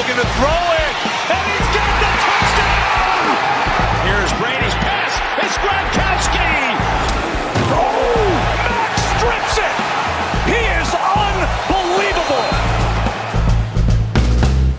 looking 0.00 0.16
to 0.16 0.24
throw 0.40 0.48
it, 0.48 0.96
and 1.28 1.44
he's 1.52 1.68
got 1.76 1.92
the 2.00 2.08
touchdown! 2.24 3.36
Here's 4.08 4.32
Brady's 4.40 4.72
pass. 4.80 5.12
It's 5.44 5.58
Gronkowski. 5.60 6.72
Oh, 7.76 8.32
Max 8.64 8.96
strips 9.20 9.60
it. 9.60 9.76
He 10.48 10.56
is 10.80 10.88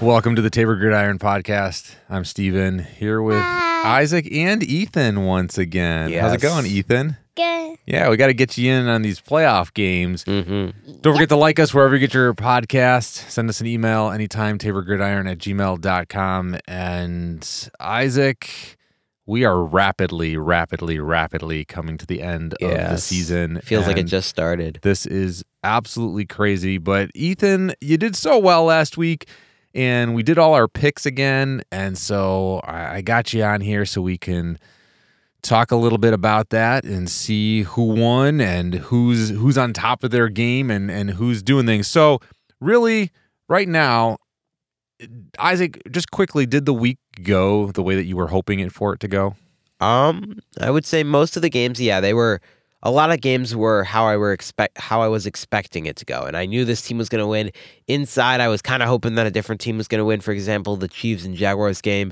unbelievable. 0.02 0.08
Welcome 0.08 0.36
to 0.38 0.42
the 0.42 0.50
Tabor 0.50 0.76
Gridiron 0.76 1.20
Podcast. 1.20 1.94
I'm 2.10 2.26
Steven 2.26 2.80
here 2.80 3.22
with 3.22 3.38
Isaac 3.38 4.28
and 4.32 4.64
Ethan 4.64 5.24
once 5.24 5.60
again. 5.60 6.12
How's 6.14 6.34
it 6.34 6.42
going, 6.42 6.66
Ethan? 6.66 7.18
Good. 7.36 7.78
Yeah, 7.86 8.10
we 8.10 8.18
got 8.18 8.28
to 8.28 8.34
get 8.34 8.58
you 8.58 8.72
in 8.72 8.88
on 8.88 9.02
these 9.02 9.22
playoff 9.22 9.74
games. 9.74 10.26
Mm-hmm. 10.26 11.00
Don't 11.02 11.14
forget 11.14 11.30
to 11.30 11.38
like 11.38 11.60
us 11.60 11.74
wherever 11.74 11.96
you 11.96 12.00
get 12.00 12.14
your 12.14 12.34
podcast. 12.34 13.30
Send 13.30 13.50
us 13.50 13.62
an 13.62 13.68
email 13.68 14.10
anytime, 14.10 14.58
taborgridiron 14.58 15.32
at 15.32 15.38
gmail.com. 15.38 16.58
And 16.68 17.70
Isaac, 17.80 18.78
we 19.26 19.46
are 19.46 19.64
rapidly, 19.64 20.36
rapidly, 20.36 21.00
rapidly 21.00 21.64
coming 21.64 21.98
to 21.98 22.06
the 22.06 22.22
end 22.22 22.54
of 22.62 22.70
the 22.70 22.98
season. 22.98 23.62
Feels 23.62 23.88
like 23.88 23.98
it 23.98 24.04
just 24.04 24.28
started. 24.28 24.80
This 24.82 25.06
is 25.06 25.44
absolutely 25.64 26.26
crazy. 26.26 26.78
But 26.78 27.12
Ethan, 27.16 27.74
you 27.80 27.98
did 27.98 28.18
so 28.18 28.38
well 28.38 28.66
last 28.66 28.98
week, 28.98 29.30
and 29.74 30.16
we 30.16 30.24
did 30.24 30.38
all 30.38 30.54
our 30.54 30.68
picks 30.68 31.06
again. 31.06 31.62
And 31.72 31.98
so 31.98 32.60
I 32.66 32.96
I 32.96 33.02
got 33.02 33.32
you 33.32 33.44
on 33.44 33.62
here 33.62 33.86
so 33.86 34.02
we 34.02 34.18
can 34.18 34.60
talk 35.42 35.72
a 35.72 35.76
little 35.76 35.98
bit 35.98 36.14
about 36.14 36.50
that 36.50 36.84
and 36.84 37.10
see 37.10 37.64
who 37.64 37.84
won 37.84 38.40
and 38.42 38.76
who's 38.76 39.30
who's 39.30 39.58
on 39.58 39.74
top 39.74 40.04
of 40.04 40.12
their 40.12 40.30
game 40.30 40.70
and 40.70 40.90
and 40.92 41.12
who's 41.12 41.42
doing 41.44 41.66
things. 41.66 41.88
So 41.88 42.20
really, 42.60 43.12
right 43.48 43.68
now, 43.68 44.18
Isaac, 45.40 45.82
just 45.92 46.12
quickly, 46.12 46.46
did 46.46 46.66
the 46.66 46.74
week 46.74 47.00
go 47.24 47.72
the 47.72 47.84
way 47.84 47.96
that 47.96 48.06
you 48.06 48.16
were 48.16 48.28
hoping 48.28 48.60
it 48.60 48.72
for 48.72 48.94
it 48.94 49.00
to 49.02 49.08
go? 49.08 49.36
Um, 49.80 50.38
I 50.60 50.70
would 50.70 50.86
say 50.86 51.04
most 51.04 51.36
of 51.36 51.42
the 51.42 51.50
games, 51.50 51.82
yeah, 51.82 52.00
they 52.00 52.14
were. 52.14 52.40
A 52.84 52.90
lot 52.90 53.12
of 53.12 53.22
games 53.22 53.56
were 53.56 53.84
how 53.84 54.06
I 54.06 54.18
were 54.18 54.34
expect 54.34 54.80
how 54.80 55.04
I 55.04 55.08
was 55.08 55.28
expecting 55.28 55.86
it 55.86 55.96
to 55.98 56.06
go, 56.06 56.24
and 56.24 56.36
I 56.36 56.48
knew 56.48 56.66
this 56.66 56.82
team 56.82 56.98
was 56.98 57.10
going 57.10 57.22
to 57.22 57.28
win. 57.28 57.52
Inside, 57.88 58.42
I 58.42 58.48
was 58.48 58.64
kind 58.64 58.82
of 58.82 58.90
hoping 58.90 59.14
that 59.16 59.28
a 59.28 59.32
different 59.32 59.62
team 59.62 59.78
was 59.78 59.88
going 59.88 60.00
to 60.00 60.06
win. 60.06 60.20
For 60.20 60.32
example, 60.32 60.78
the 60.78 60.88
Chiefs 60.88 61.24
and 61.24 61.36
Jaguars 61.36 61.80
game, 61.80 62.12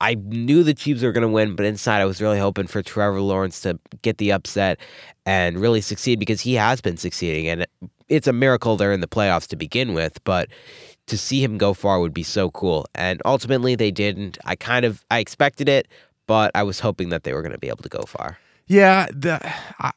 I 0.00 0.14
knew 0.14 0.62
the 0.62 0.74
Chiefs 0.74 1.02
were 1.02 1.12
going 1.12 1.22
to 1.22 1.28
win, 1.28 1.56
but 1.56 1.64
inside, 1.66 2.00
I 2.00 2.04
was 2.04 2.20
really 2.20 2.38
hoping 2.38 2.66
for 2.66 2.82
Trevor 2.82 3.20
Lawrence 3.20 3.60
to 3.62 3.78
get 4.02 4.18
the 4.18 4.30
upset 4.32 4.78
and 5.24 5.58
really 5.58 5.80
succeed 5.80 6.18
because 6.18 6.40
he 6.40 6.54
has 6.54 6.80
been 6.80 6.96
succeeding, 6.96 7.48
and 7.48 7.66
it's 8.08 8.26
a 8.26 8.32
miracle 8.32 8.76
they're 8.76 8.92
in 8.92 9.00
the 9.00 9.08
playoffs 9.08 9.46
to 9.48 9.56
begin 9.56 9.94
with. 9.94 10.22
But 10.24 10.48
to 11.06 11.16
see 11.16 11.42
him 11.42 11.56
go 11.56 11.72
far 11.72 11.98
would 12.00 12.12
be 12.14 12.22
so 12.22 12.50
cool, 12.50 12.86
and 12.94 13.22
ultimately 13.24 13.74
they 13.74 13.90
didn't. 13.90 14.36
I 14.44 14.54
kind 14.56 14.84
of 14.84 15.04
I 15.10 15.18
expected 15.20 15.68
it, 15.68 15.88
but 16.26 16.50
I 16.54 16.62
was 16.62 16.80
hoping 16.80 17.08
that 17.08 17.24
they 17.24 17.32
were 17.32 17.42
going 17.42 17.52
to 17.52 17.58
be 17.58 17.68
able 17.68 17.82
to 17.82 17.88
go 17.88 18.02
far. 18.02 18.38
Yeah, 18.68 19.06
the 19.12 19.38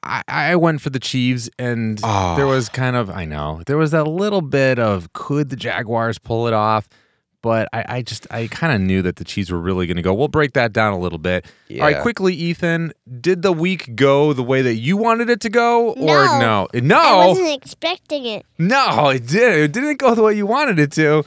I, 0.04 0.24
I- 0.28 0.56
went 0.56 0.80
for 0.82 0.92
the 0.92 1.00
Chiefs, 1.00 1.50
and 1.58 2.00
Ah. 2.04 2.36
there 2.36 2.46
was 2.48 2.70
kind 2.70 2.96
of 2.96 3.10
I 3.10 3.26
know 3.26 3.64
there 3.66 3.78
was 3.78 3.92
that 3.92 4.06
little 4.06 4.42
bit 4.42 4.78
of 4.80 5.12
could 5.14 5.50
the 5.50 5.56
Jaguars 5.56 6.20
pull 6.20 6.48
it 6.48 6.54
off, 6.54 6.88
but 7.42 7.68
I, 7.74 7.86
I 7.88 8.02
just 8.02 8.28
I 8.32 8.48
kind 8.48 8.74
of 8.74 8.82
knew 8.82 9.02
that 9.02 9.16
the 9.18 9.24
Chiefs 9.24 9.50
were 9.52 9.60
really 9.60 9.88
going 9.88 9.98
to 9.98 10.04
go. 10.04 10.14
We'll 10.14 10.28
break 10.28 10.54
that 10.54 10.74
down 10.74 10.94
a 10.94 11.00
little 11.00 11.18
bit. 11.20 11.46
All 11.72 11.78
right, 11.80 12.02
quickly, 12.02 12.34
Ethan, 12.34 12.92
did 13.22 13.42
the 13.42 13.52
week 13.54 13.96
go 13.96 14.34
the 14.34 14.44
way 14.44 14.62
that 14.62 14.76
you 14.76 14.98
wanted 14.98 15.30
it 15.30 15.40
to 15.42 15.50
go, 15.50 15.92
or 15.94 15.96
No. 15.96 16.40
no? 16.40 16.68
No, 16.82 16.98
I 17.00 17.28
wasn't 17.28 17.50
expecting 17.52 18.26
it. 18.26 18.46
no, 18.58 19.10
it 19.10 19.26
did. 19.28 19.58
It 19.60 19.72
didn't 19.72 19.98
go 19.98 20.16
the 20.16 20.24
way 20.24 20.34
you 20.36 20.46
wanted 20.46 20.80
it 20.80 20.92
to. 20.94 21.24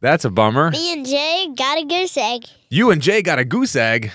That's 0.00 0.24
a 0.24 0.30
bummer. 0.30 0.70
Me 0.70 0.92
and 0.92 1.06
Jay 1.06 1.48
got 1.56 1.78
a 1.78 1.84
goose 1.84 2.16
egg. 2.16 2.44
You 2.68 2.90
and 2.90 3.00
Jay 3.02 3.22
got 3.22 3.38
a 3.38 3.44
goose 3.44 3.74
egg. 3.76 4.10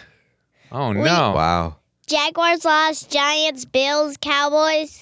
Oh 0.72 0.94
no! 0.94 1.02
Wow. 1.04 1.78
Jaguars 2.08 2.64
lost. 2.66 3.10
Giants, 3.12 3.66
Bills, 3.66 4.16
Cowboys. 4.18 5.02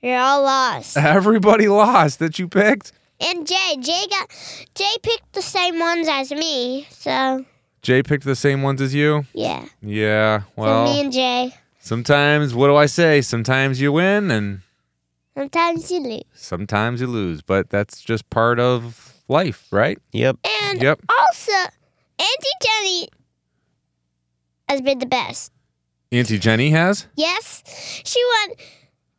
You're 0.00 0.18
all 0.18 0.42
lost. 0.42 0.96
Everybody 0.96 1.68
lost 1.68 2.18
that 2.18 2.38
you 2.38 2.48
picked. 2.48 2.92
And 3.22 3.46
Jay, 3.46 3.76
Jay 3.80 4.06
got 4.10 4.28
Jay 4.74 4.94
picked 5.02 5.32
the 5.32 5.42
same 5.42 5.78
ones 5.78 6.08
as 6.08 6.30
me. 6.32 6.86
So 6.90 7.44
Jay 7.82 8.02
picked 8.02 8.24
the 8.24 8.36
same 8.36 8.62
ones 8.62 8.80
as 8.80 8.94
you. 8.94 9.24
yeah. 9.34 9.64
Yeah, 9.80 10.40
So 10.40 10.46
well, 10.56 10.84
me 10.84 11.00
and 11.00 11.12
Jay. 11.12 11.54
sometimes 11.80 12.54
what 12.54 12.66
do 12.68 12.76
I 12.76 12.86
say? 12.86 13.20
Sometimes 13.20 13.80
you 13.80 13.92
win 13.92 14.30
and 14.30 14.60
Sometimes 15.36 15.90
you 15.90 16.00
lose. 16.00 16.22
sometimes 16.34 17.00
you 17.00 17.06
lose, 17.06 17.40
but 17.42 17.70
that's 17.70 18.02
just 18.02 18.28
part 18.28 18.60
of 18.60 19.14
life, 19.28 19.66
right? 19.70 19.98
Yep. 20.12 20.36
And 20.64 20.82
Yep. 20.82 21.00
also, 21.08 21.52
Auntie 22.18 22.58
Jenny 22.62 23.08
has 24.68 24.80
been 24.82 24.98
the 24.98 25.06
best. 25.06 25.52
Auntie 26.12 26.38
Jenny 26.38 26.70
has. 26.70 27.06
Yes, 27.16 27.62
she 28.04 28.20
won 28.24 28.56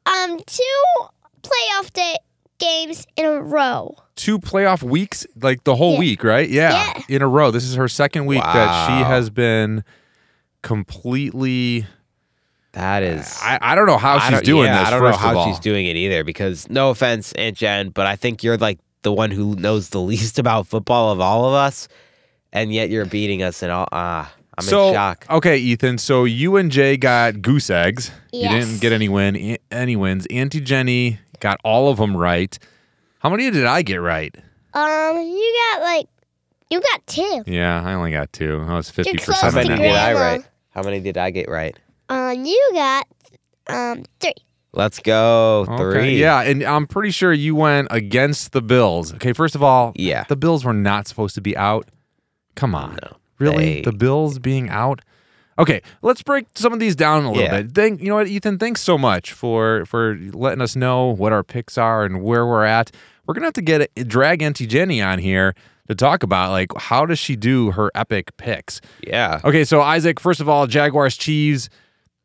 um 0.05 0.39
two 0.45 1.07
playoff 1.41 1.91
day 1.93 2.17
games 2.63 3.05
in 3.15 3.25
a 3.25 3.41
row. 3.41 3.95
Two 4.15 4.39
playoff 4.39 4.81
weeks, 4.83 5.25
like 5.41 5.63
the 5.63 5.75
whole 5.75 5.93
Yeah. 5.93 5.99
week, 5.99 6.23
right? 6.23 6.49
Yeah, 6.49 6.93
Yeah. 7.09 7.15
in 7.15 7.21
a 7.21 7.27
row. 7.27 7.51
This 7.51 7.63
is 7.63 7.75
her 7.75 7.87
second 7.87 8.25
week 8.25 8.41
that 8.43 8.87
she 8.87 9.03
has 9.03 9.29
been 9.29 9.83
completely. 10.61 11.85
That 12.73 13.03
is. 13.03 13.37
I, 13.41 13.59
I 13.61 13.75
don't 13.75 13.85
know 13.85 13.97
how 13.97 14.15
I 14.17 14.29
she's 14.31 14.41
doing 14.41 14.65
yeah, 14.65 14.79
this. 14.79 14.87
I 14.87 14.91
don't 14.91 15.01
first 15.01 15.21
know 15.21 15.27
how 15.27 15.45
she's 15.45 15.59
doing 15.59 15.85
it 15.85 15.95
either. 15.95 16.23
Because 16.23 16.67
no 16.69 16.89
offense, 16.89 17.31
Aunt 17.33 17.55
Jen, 17.55 17.89
but 17.89 18.07
I 18.07 18.15
think 18.15 18.43
you're 18.43 18.57
like 18.57 18.79
the 19.03 19.13
one 19.13 19.29
who 19.29 19.55
knows 19.55 19.89
the 19.89 20.01
least 20.11 20.39
about 20.39 20.65
football 20.67 21.11
of 21.11 21.19
all 21.21 21.45
of 21.45 21.53
us, 21.53 21.87
and 22.51 22.73
yet 22.73 22.89
you're 22.89 23.05
beating 23.05 23.43
us 23.43 23.61
and 23.61 23.71
all. 23.71 23.87
Ah, 23.91 24.33
I'm 24.57 24.65
so, 24.65 24.87
in 24.87 24.93
shock. 24.95 25.25
Okay, 25.29 25.57
Ethan. 25.57 25.99
So 25.99 26.25
you 26.25 26.55
and 26.55 26.71
Jay 26.71 26.97
got 26.97 27.41
goose 27.41 27.69
eggs. 27.69 28.11
You 28.31 28.49
didn't 28.49 28.81
get 28.81 28.91
any 28.91 29.09
win, 29.09 29.57
any 29.71 29.95
wins. 29.95 30.25
Auntie 30.27 30.61
Jenny 30.61 31.19
got 31.43 31.59
all 31.63 31.89
of 31.89 31.97
them 31.97 32.17
right. 32.17 32.57
How 33.19 33.29
many 33.29 33.51
did 33.51 33.65
I 33.65 33.83
get 33.83 33.97
right? 33.97 34.35
Um, 34.73 35.17
you 35.17 35.61
got 35.71 35.81
like 35.81 36.07
you 36.71 36.81
got 36.81 37.05
two. 37.05 37.43
Yeah, 37.45 37.83
I 37.85 37.93
only 37.93 38.11
got 38.11 38.33
two. 38.33 38.65
I 38.67 38.73
was 38.75 38.89
fifty 38.89 39.11
You're 39.11 39.19
percent 39.19 39.35
How 39.37 39.51
close 39.51 39.63
to 39.65 39.69
many 39.69 39.81
that. 39.83 39.87
did 39.89 39.95
I 39.95 40.13
Grandma. 40.13 40.25
write? 40.37 40.45
How 40.71 40.81
many 40.81 40.99
did 40.99 41.17
I 41.17 41.29
get 41.29 41.47
right? 41.49 41.77
Um, 42.09 42.43
you 42.43 42.69
got 42.73 43.07
um 43.67 44.05
three. 44.19 44.33
Let's 44.75 44.99
go 44.99 45.65
Okay, 45.69 45.77
three. 45.77 46.19
Yeah, 46.19 46.41
and 46.41 46.63
I'm 46.63 46.87
pretty 46.87 47.11
sure 47.11 47.31
you 47.31 47.53
went 47.53 47.89
against 47.91 48.53
the 48.53 48.61
Bills. 48.61 49.13
Okay, 49.13 49.31
first 49.33 49.53
of 49.53 49.61
all, 49.61 49.91
Yeah. 49.95 50.23
the 50.29 50.35
Bills 50.35 50.65
were 50.65 50.73
not 50.73 51.07
supposed 51.07 51.35
to 51.35 51.41
be 51.41 51.55
out. 51.55 51.87
Come 52.55 52.73
on, 52.73 52.97
No, 53.01 53.17
really? 53.37 53.75
they- 53.75 53.81
The 53.81 53.91
Bills 53.91 54.39
being 54.39 54.69
out? 54.69 55.01
Okay, 55.59 55.81
let's 56.01 56.23
break 56.23 56.45
some 56.55 56.73
of 56.73 56.79
these 56.79 56.95
down 56.95 57.25
a 57.25 57.31
little 57.31 57.43
Yeah. 57.43 57.61
bit. 57.61 57.73
Thank 57.75 58.01
you 58.01 58.07
know 58.09 58.15
what, 58.15 58.27
Ethan. 58.27 58.57
Thanks 58.57 58.81
so 58.81 58.97
much 58.97 59.31
for 59.33 59.85
for 59.85 60.17
letting 60.33 60.61
us 60.61 60.75
know 60.75 61.07
what 61.07 61.31
our 61.31 61.43
picks 61.43 61.77
are 61.77 62.03
and 62.05 62.23
where 62.23 62.45
we're 62.45 62.65
at. 62.65 62.91
We're 63.25 63.33
gonna 63.35 63.47
have 63.47 63.53
to 63.53 63.61
get 63.61 63.89
a, 63.95 64.03
drag 64.03 64.41
Auntie 64.41 64.67
Jenny 64.67 65.01
on 65.01 65.19
here 65.19 65.53
to 65.87 65.95
talk 65.95 66.23
about 66.23 66.51
like 66.51 66.69
how 66.77 67.05
does 67.05 67.19
she 67.19 67.35
do 67.35 67.71
her 67.71 67.91
epic 67.95 68.35
picks. 68.37 68.81
Yeah. 69.05 69.41
Okay, 69.43 69.63
so 69.63 69.81
Isaac, 69.81 70.19
first 70.19 70.39
of 70.39 70.49
all, 70.49 70.67
Jaguars 70.67 71.17
Chiefs. 71.17 71.69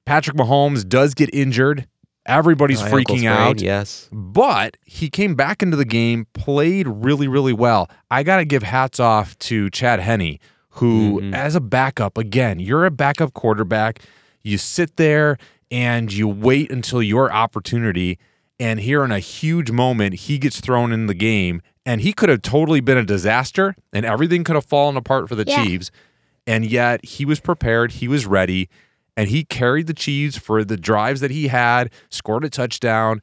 Patrick 0.06 0.36
Mahomes 0.38 0.88
does 0.88 1.12
get 1.12 1.28
injured. 1.34 1.86
Everybody's 2.24 2.80
oh, 2.80 2.84
My 2.86 2.90
freaking 2.90 3.18
sprain, 3.18 3.26
out. 3.26 3.60
Yes. 3.60 4.08
But 4.10 4.78
he 4.86 5.10
came 5.10 5.34
back 5.34 5.62
into 5.62 5.76
the 5.76 5.84
game, 5.84 6.26
played 6.32 6.86
really, 6.88 7.28
really 7.28 7.52
well. 7.52 7.90
I 8.10 8.22
got 8.22 8.38
to 8.38 8.46
give 8.46 8.62
hats 8.62 9.00
off 9.00 9.38
to 9.40 9.68
Chad 9.68 10.00
Henne, 10.00 10.38
who, 10.78 11.20
Mhm. 11.20 11.34
as 11.34 11.54
a 11.54 11.60
backup, 11.60 12.16
again, 12.18 12.58
you're 12.60 12.84
a 12.86 12.90
backup 12.90 13.34
quarterback. 13.34 14.00
You 14.42 14.58
sit 14.58 14.96
there 14.96 15.36
and 15.70 16.12
you 16.12 16.26
wait 16.28 16.70
until 16.72 17.02
your 17.02 17.32
opportunity. 17.32 18.18
And 18.60 18.80
here 18.80 19.04
in 19.04 19.12
a 19.12 19.18
huge 19.20 19.70
moment, 19.70 20.14
he 20.14 20.38
gets 20.38 20.60
thrown 20.60 20.92
in 20.92 21.06
the 21.06 21.14
game. 21.14 21.60
And 21.86 22.00
he 22.02 22.12
could 22.12 22.28
have 22.28 22.42
totally 22.42 22.80
been 22.80 22.98
a 22.98 23.04
disaster 23.04 23.74
and 23.92 24.04
everything 24.04 24.44
could 24.44 24.56
have 24.56 24.66
fallen 24.66 24.96
apart 24.96 25.28
for 25.28 25.34
the 25.34 25.44
Yeah. 25.46 25.64
Chiefs. 25.64 25.90
And 26.46 26.64
yet 26.66 27.04
he 27.04 27.24
was 27.24 27.40
prepared, 27.40 27.92
he 27.92 28.08
was 28.08 28.26
ready, 28.26 28.68
and 29.16 29.28
he 29.28 29.44
carried 29.44 29.86
the 29.86 29.94
Chiefs 29.94 30.36
for 30.38 30.64
the 30.64 30.76
drives 30.76 31.20
that 31.20 31.30
he 31.30 31.48
had, 31.48 31.90
scored 32.10 32.44
a 32.44 32.50
touchdown 32.50 33.20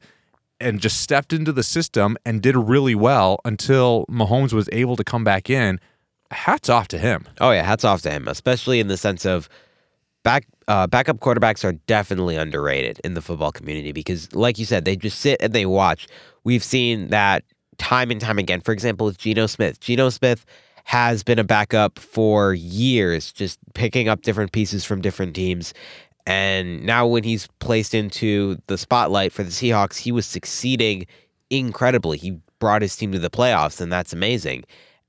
and 0.60 0.80
just 0.80 1.00
stepped 1.00 1.32
into 1.32 1.52
the 1.52 1.62
system 1.62 2.16
and 2.24 2.40
did 2.42 2.56
really 2.56 2.94
well 2.94 3.38
until 3.44 4.04
Mahomes 4.10 4.52
was 4.52 4.68
able 4.72 4.96
to 4.96 5.04
come 5.04 5.22
back 5.24 5.48
in. 5.50 5.78
Hats 6.30 6.68
off 6.68 6.88
to 6.88 6.98
him. 6.98 7.24
Oh 7.40 7.50
yeah, 7.50 7.62
hats 7.62 7.84
off 7.84 8.02
to 8.02 8.10
him, 8.10 8.28
especially 8.28 8.80
in 8.80 8.88
the 8.88 8.96
sense 8.96 9.24
of 9.24 9.48
back 10.24 10.46
uh, 10.66 10.86
backup 10.86 11.20
quarterbacks 11.20 11.64
are 11.64 11.72
definitely 11.86 12.36
underrated 12.36 13.00
in 13.04 13.14
the 13.14 13.22
football 13.22 13.52
community 13.52 13.92
because, 13.92 14.32
like 14.34 14.58
you 14.58 14.64
said, 14.64 14.84
they 14.84 14.96
just 14.96 15.20
sit 15.20 15.40
and 15.40 15.52
they 15.52 15.66
watch. 15.66 16.08
We've 16.42 16.64
seen 16.64 17.08
that 17.08 17.44
time 17.78 18.10
and 18.10 18.20
time 18.20 18.38
again. 18.38 18.60
For 18.60 18.72
example, 18.72 19.06
with 19.06 19.18
Geno 19.18 19.46
Smith, 19.46 19.78
Geno 19.78 20.08
Smith 20.10 20.44
has 20.84 21.22
been 21.22 21.38
a 21.38 21.44
backup 21.44 21.98
for 21.98 22.54
years, 22.54 23.32
just 23.32 23.58
picking 23.74 24.08
up 24.08 24.22
different 24.22 24.52
pieces 24.52 24.84
from 24.84 25.00
different 25.00 25.34
teams. 25.34 25.74
And 26.26 26.84
now, 26.84 27.06
when 27.06 27.22
he's 27.22 27.46
placed 27.60 27.94
into 27.94 28.58
the 28.66 28.76
spotlight 28.76 29.32
for 29.32 29.44
the 29.44 29.50
Seahawks, 29.50 29.96
he 29.96 30.10
was 30.10 30.26
succeeding 30.26 31.06
incredibly. 31.50 32.18
He 32.18 32.40
brought 32.58 32.82
his 32.82 32.96
team 32.96 33.12
to 33.12 33.20
the 33.20 33.30
playoffs, 33.30 33.80
and 33.80 33.92
that's 33.92 34.12
amazing. 34.12 34.64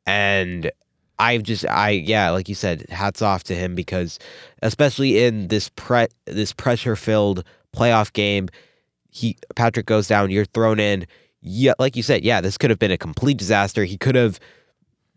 and 0.06 0.72
I've 1.20 1.44
just 1.44 1.66
I 1.66 1.92
yeah, 1.92 2.30
like 2.30 2.50
you 2.50 2.56
said, 2.56 2.86
hats 2.90 3.22
off 3.22 3.44
to 3.46 3.56
him 3.56 3.76
because 3.76 4.20
especially 4.62 5.24
in 5.24 5.48
this 5.48 5.70
pre 5.70 6.08
this 6.26 6.54
pressure 6.54 6.96
filled 6.96 7.44
playoff 7.76 8.14
game, 8.14 8.50
he 9.10 9.38
Patrick 9.56 9.86
goes 9.86 10.08
down, 10.08 10.32
you're 10.32 10.46
thrown 10.46 10.80
in. 10.80 11.08
Yeah, 11.42 11.74
like 11.80 11.96
you 11.96 12.04
said, 12.04 12.24
yeah, 12.24 12.42
this 12.42 12.58
could 12.58 12.70
have 12.70 12.80
been 12.80 12.92
a 12.92 12.98
complete 12.98 13.38
disaster. 13.38 13.86
He 13.86 13.98
could 13.98 14.16
have 14.16 14.40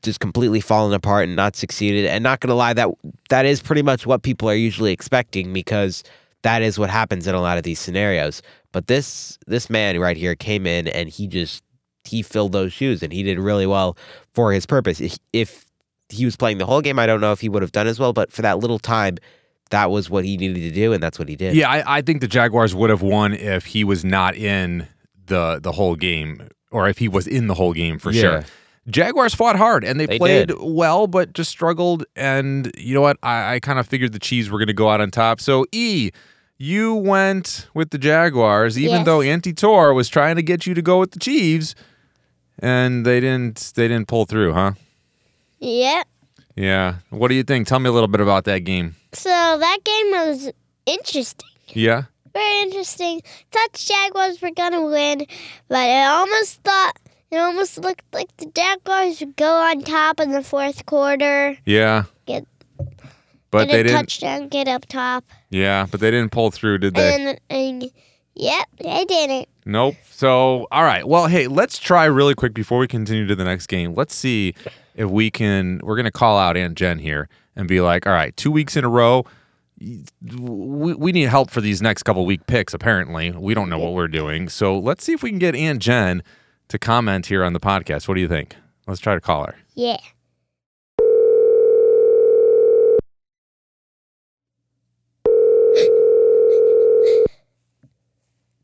just 0.03 0.21
completely 0.21 0.61
fallen 0.61 0.95
apart 0.95 1.27
and 1.27 1.37
not 1.37 1.57
succeeded. 1.57 2.07
And 2.07 2.23
not 2.23 2.41
gonna 2.41 2.55
lie, 2.55 2.73
that 2.75 2.89
that 3.29 3.47
is 3.47 3.61
pretty 3.63 3.83
much 3.83 4.07
what 4.07 4.23
people 4.23 4.49
are 4.49 4.55
usually 4.55 4.93
expecting 4.93 5.53
because 5.53 6.03
that 6.43 6.63
is 6.63 6.79
what 6.79 6.91
happens 6.91 7.27
in 7.27 7.35
a 7.35 7.41
lot 7.41 7.59
of 7.59 7.65
these 7.65 7.79
scenarios. 7.79 8.43
But 8.73 8.87
this 8.87 9.39
this 9.47 9.69
man 9.69 9.99
right 9.99 10.17
here 10.17 10.35
came 10.35 10.67
in 10.67 10.89
and 10.89 11.09
he 11.09 11.27
just 11.27 11.63
he 12.05 12.23
filled 12.23 12.53
those 12.53 12.73
shoes 12.73 13.03
and 13.03 13.13
he 13.13 13.23
did 13.23 13.39
really 13.39 13.67
well 13.67 13.97
for 14.35 14.53
his 14.53 14.67
purpose. 14.67 15.01
If, 15.01 15.19
if 15.33 15.67
he 16.13 16.25
was 16.25 16.37
playing 16.37 16.59
the 16.59 16.67
whole 16.67 16.81
game, 16.81 16.99
I 16.99 17.07
don't 17.07 17.21
know 17.21 17.33
if 17.33 17.41
he 17.41 17.49
would 17.49 17.63
have 17.63 17.73
done 17.73 17.87
as 17.87 17.99
well, 17.99 18.13
but 18.13 18.31
for 18.33 18.43
that 18.43 18.59
little 18.59 18.79
time, 18.79 19.19
that 19.71 19.91
was 19.91 20.11
what 20.11 20.25
he 20.25 20.37
needed 20.37 20.61
to 20.61 20.71
do, 20.73 20.93
and 20.93 21.03
that's 21.03 21.19
what 21.19 21.29
he 21.29 21.37
did. 21.37 21.55
Yeah, 21.55 21.71
I, 21.71 21.99
I 21.99 22.03
think 22.03 22.21
the 22.21 22.29
Jaguars 22.29 22.75
would 22.75 22.91
have 22.91 23.03
won 23.03 23.33
if 23.35 23.67
he 23.67 23.85
was 23.85 24.05
not 24.05 24.35
in 24.37 24.89
the 25.27 25.61
the 25.63 25.73
whole 25.73 25.95
game, 25.95 26.49
or 26.73 26.89
if 26.89 26.99
he 26.99 27.09
was 27.09 27.27
in 27.29 27.47
the 27.47 27.55
whole 27.55 27.73
game 27.73 27.99
for 27.99 28.11
Yeah. 28.11 28.21
sure. 28.21 28.45
Jaguars 28.89 29.35
fought 29.35 29.55
hard 29.57 29.85
and 29.85 30.01
they, 30.01 30.07
They 30.07 30.19
played 30.19 30.49
did. 30.49 30.57
well, 30.61 31.07
but 31.07 31.33
just 31.35 31.51
struggled. 31.51 32.05
And 32.17 32.73
you 32.77 32.95
know 32.95 33.03
what? 33.03 33.19
I, 33.23 33.55
I 33.55 33.61
kind 33.61 33.79
of 33.79 33.87
figured 33.87 34.13
the 34.13 34.19
Chiefs 34.19 34.49
were 34.49 34.59
going 34.59 34.67
to 34.69 34.73
go 34.73 34.89
out 34.89 35.01
on 35.01 35.11
top. 35.13 35.39
So 35.41 35.67
E, 35.71 36.11
you 36.59 36.95
went 36.95 37.69
with 37.75 37.91
the 37.91 37.99
Jaguars, 37.99 38.77
even 38.79 38.97
Yes. 38.97 39.05
though 39.07 39.21
Auntie 39.23 39.53
Tor 39.53 39.95
was 39.95 40.09
trying 40.09 40.35
to 40.37 40.43
get 40.43 40.67
you 40.67 40.75
to 40.75 40.83
go 40.83 40.99
with 40.99 41.13
the 41.13 41.19
Chiefs, 41.21 41.75
and 42.59 43.07
they 43.07 43.21
didn't. 43.21 43.73
They 43.77 43.87
didn't 43.87 44.09
pull 44.09 44.25
through, 44.25 44.55
huh? 44.55 44.73
Yep. 45.61 46.07
Yeah. 46.57 46.97
What 47.11 47.29
do 47.29 47.35
you 47.35 47.43
think? 47.43 47.67
Tell 47.69 47.79
me 47.79 47.89
a 47.89 47.93
little 47.93 48.09
bit 48.09 48.21
about 48.21 48.45
that 48.45 48.61
game. 48.61 48.97
So 49.13 49.31
that 49.31 49.79
game 49.85 50.11
was 50.11 50.51
interesting. 50.87 51.49
Yeah. 51.69 52.05
Very 52.33 52.61
interesting. 52.63 53.23
Thought 53.51 53.73
the 53.73 53.79
Jaguars 53.79 54.41
were 54.41 54.51
gonna 54.53 54.85
win, 54.85 55.27
but 55.69 55.79
I 55.79 56.05
almost 56.07 56.63
thought 56.63 56.93
it 57.31 57.37
almost 57.39 57.79
looked 57.79 58.05
like 58.13 58.35
the 58.39 58.47
Jaguars 58.47 59.21
would 59.21 59.37
go 59.37 59.53
on 59.63 59.83
top 59.83 60.21
in 60.21 60.31
the 60.31 60.43
fourth 60.43 60.87
quarter, 60.87 61.57
Yeah. 61.65 62.05
Get- 62.27 62.47
But 63.51 63.67
get 63.67 63.73
they 63.73 63.81
a 63.81 63.83
didn't. 63.85 63.97
touchdown, 63.99 64.49
get 64.49 64.69
up 64.69 64.87
top, 64.87 65.25
Yeah, 65.51 65.87
but 65.91 65.99
they 66.01 66.11
didn't 66.13 66.31
pull 66.31 66.51
through, 66.53 66.79
did 66.79 66.95
they? 66.95 67.15
and, 67.31 67.41
and 67.51 67.91
yep, 68.37 68.69
they 68.81 69.05
didn't. 69.05 69.49
Nope. 69.67 69.97
So, 70.11 70.69
all 70.71 70.85
right. 70.85 71.07
Well, 71.07 71.27
hey, 71.27 71.47
let's 71.49 71.79
try 71.79 72.05
really 72.05 72.35
quick 72.35 72.55
before 72.55 72.79
we 72.79 72.87
continue 72.87 73.27
to 73.27 73.35
the 73.35 73.45
next 73.45 73.67
game. 73.67 73.95
Let's 73.95 74.15
see 74.15 74.55
if 75.01 75.11
we 75.11 75.31
can. 75.31 75.81
We're 75.83 75.97
going 75.97 76.05
to 76.05 76.11
call 76.13 76.39
out 76.39 76.57
Aunt 76.57 76.77
Jen 76.77 76.99
here 76.99 77.29
and 77.57 77.67
be 77.67 77.81
like, 77.81 78.07
all 78.07 78.13
right, 78.13 78.37
two 78.37 78.51
weeks 78.51 78.77
in 78.77 78.85
a 78.85 78.89
row. 78.89 79.25
We, 79.81 80.95
we 80.95 81.11
need 81.13 81.29
help 81.29 81.51
for 81.51 81.63
these 81.63 81.81
next 81.81 82.03
couple 82.03 82.27
week 82.27 82.47
picks, 82.47 82.75
apparently. 82.75 83.31
We 83.31 83.55
don't 83.55 83.71
know 83.71 83.79
what 83.79 83.95
we're 83.95 84.09
doing. 84.09 84.51
So, 84.51 84.79
let's 84.79 85.03
see 85.03 85.13
if 85.13 85.23
we 85.23 85.31
can 85.31 85.39
get 85.39 85.57
Aunt 85.57 85.81
Jen 85.81 86.23
to 86.69 86.79
comment 86.79 87.27
here 87.27 87.43
on 87.43 87.55
the 87.55 87.61
podcast. 87.61 88.09
What 88.09 88.15
do 88.15 88.21
you 88.21 88.29
think? 88.29 88.57
Let's 88.87 89.01
try 89.01 89.15
to 89.15 89.21
call 89.23 89.47
her. 89.47 89.57
Yeah. 89.75 89.97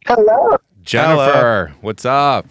Hello. 0.07 0.59
Jennifer, 0.83 1.75
what's 1.81 2.05
up? 2.05 2.47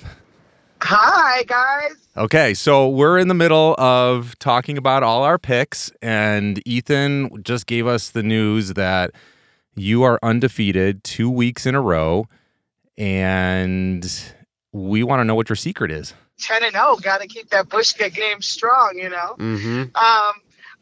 Hi, 0.88 1.42
guys. 1.48 1.96
Okay, 2.16 2.54
so 2.54 2.88
we're 2.88 3.18
in 3.18 3.28
the 3.28 3.34
middle 3.34 3.74
of 3.80 4.38
talking 4.38 4.78
about 4.78 5.02
all 5.02 5.24
our 5.24 5.40
picks, 5.40 5.92
and 6.00 6.62
Ethan 6.68 7.42
just 7.42 7.66
gave 7.66 7.88
us 7.88 8.12
the 8.12 8.22
news 8.22 8.76
that 8.76 9.10
you 9.74 10.04
are 10.04 10.20
undefeated 10.22 11.04
two 11.04 11.28
weeks 11.28 11.66
in 11.66 11.74
a 11.74 11.82
row, 11.82 12.28
and 13.00 14.32
we 14.74 15.02
want 15.02 15.22
to 15.22 15.24
know 15.24 15.34
what 15.34 15.50
your 15.50 15.56
secret 15.56 15.90
is. 15.90 16.14
10 16.38 16.64
and 16.64 16.74
0. 16.74 16.98
Got 16.98 17.22
to 17.22 17.28
keep 17.28 17.50
that 17.50 17.68
Bushka 17.68 18.14
game 18.14 18.44
strong, 18.44 18.92
you 18.96 19.10
know. 19.10 19.36
Mm-hmm. 19.40 19.82
Um, 19.82 20.34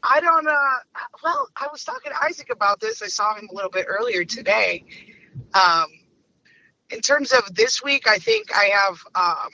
I 0.03 0.19
don't, 0.19 0.45
uh, 0.45 1.01
well, 1.23 1.47
I 1.55 1.69
was 1.71 1.85
talking 1.85 2.11
to 2.11 2.25
Isaac 2.25 2.49
about 2.51 2.81
this. 2.81 3.01
I 3.01 3.07
saw 3.07 3.35
him 3.35 3.47
a 3.49 3.55
little 3.55 3.71
bit 3.71 3.85
earlier 3.87 4.25
today. 4.25 4.83
Um, 5.53 5.85
in 6.89 6.99
terms 6.99 7.31
of 7.31 7.55
this 7.55 7.81
week, 7.81 8.05
I 8.05 8.17
think 8.17 8.53
I 8.53 8.65
have, 8.65 8.99
um, 9.15 9.49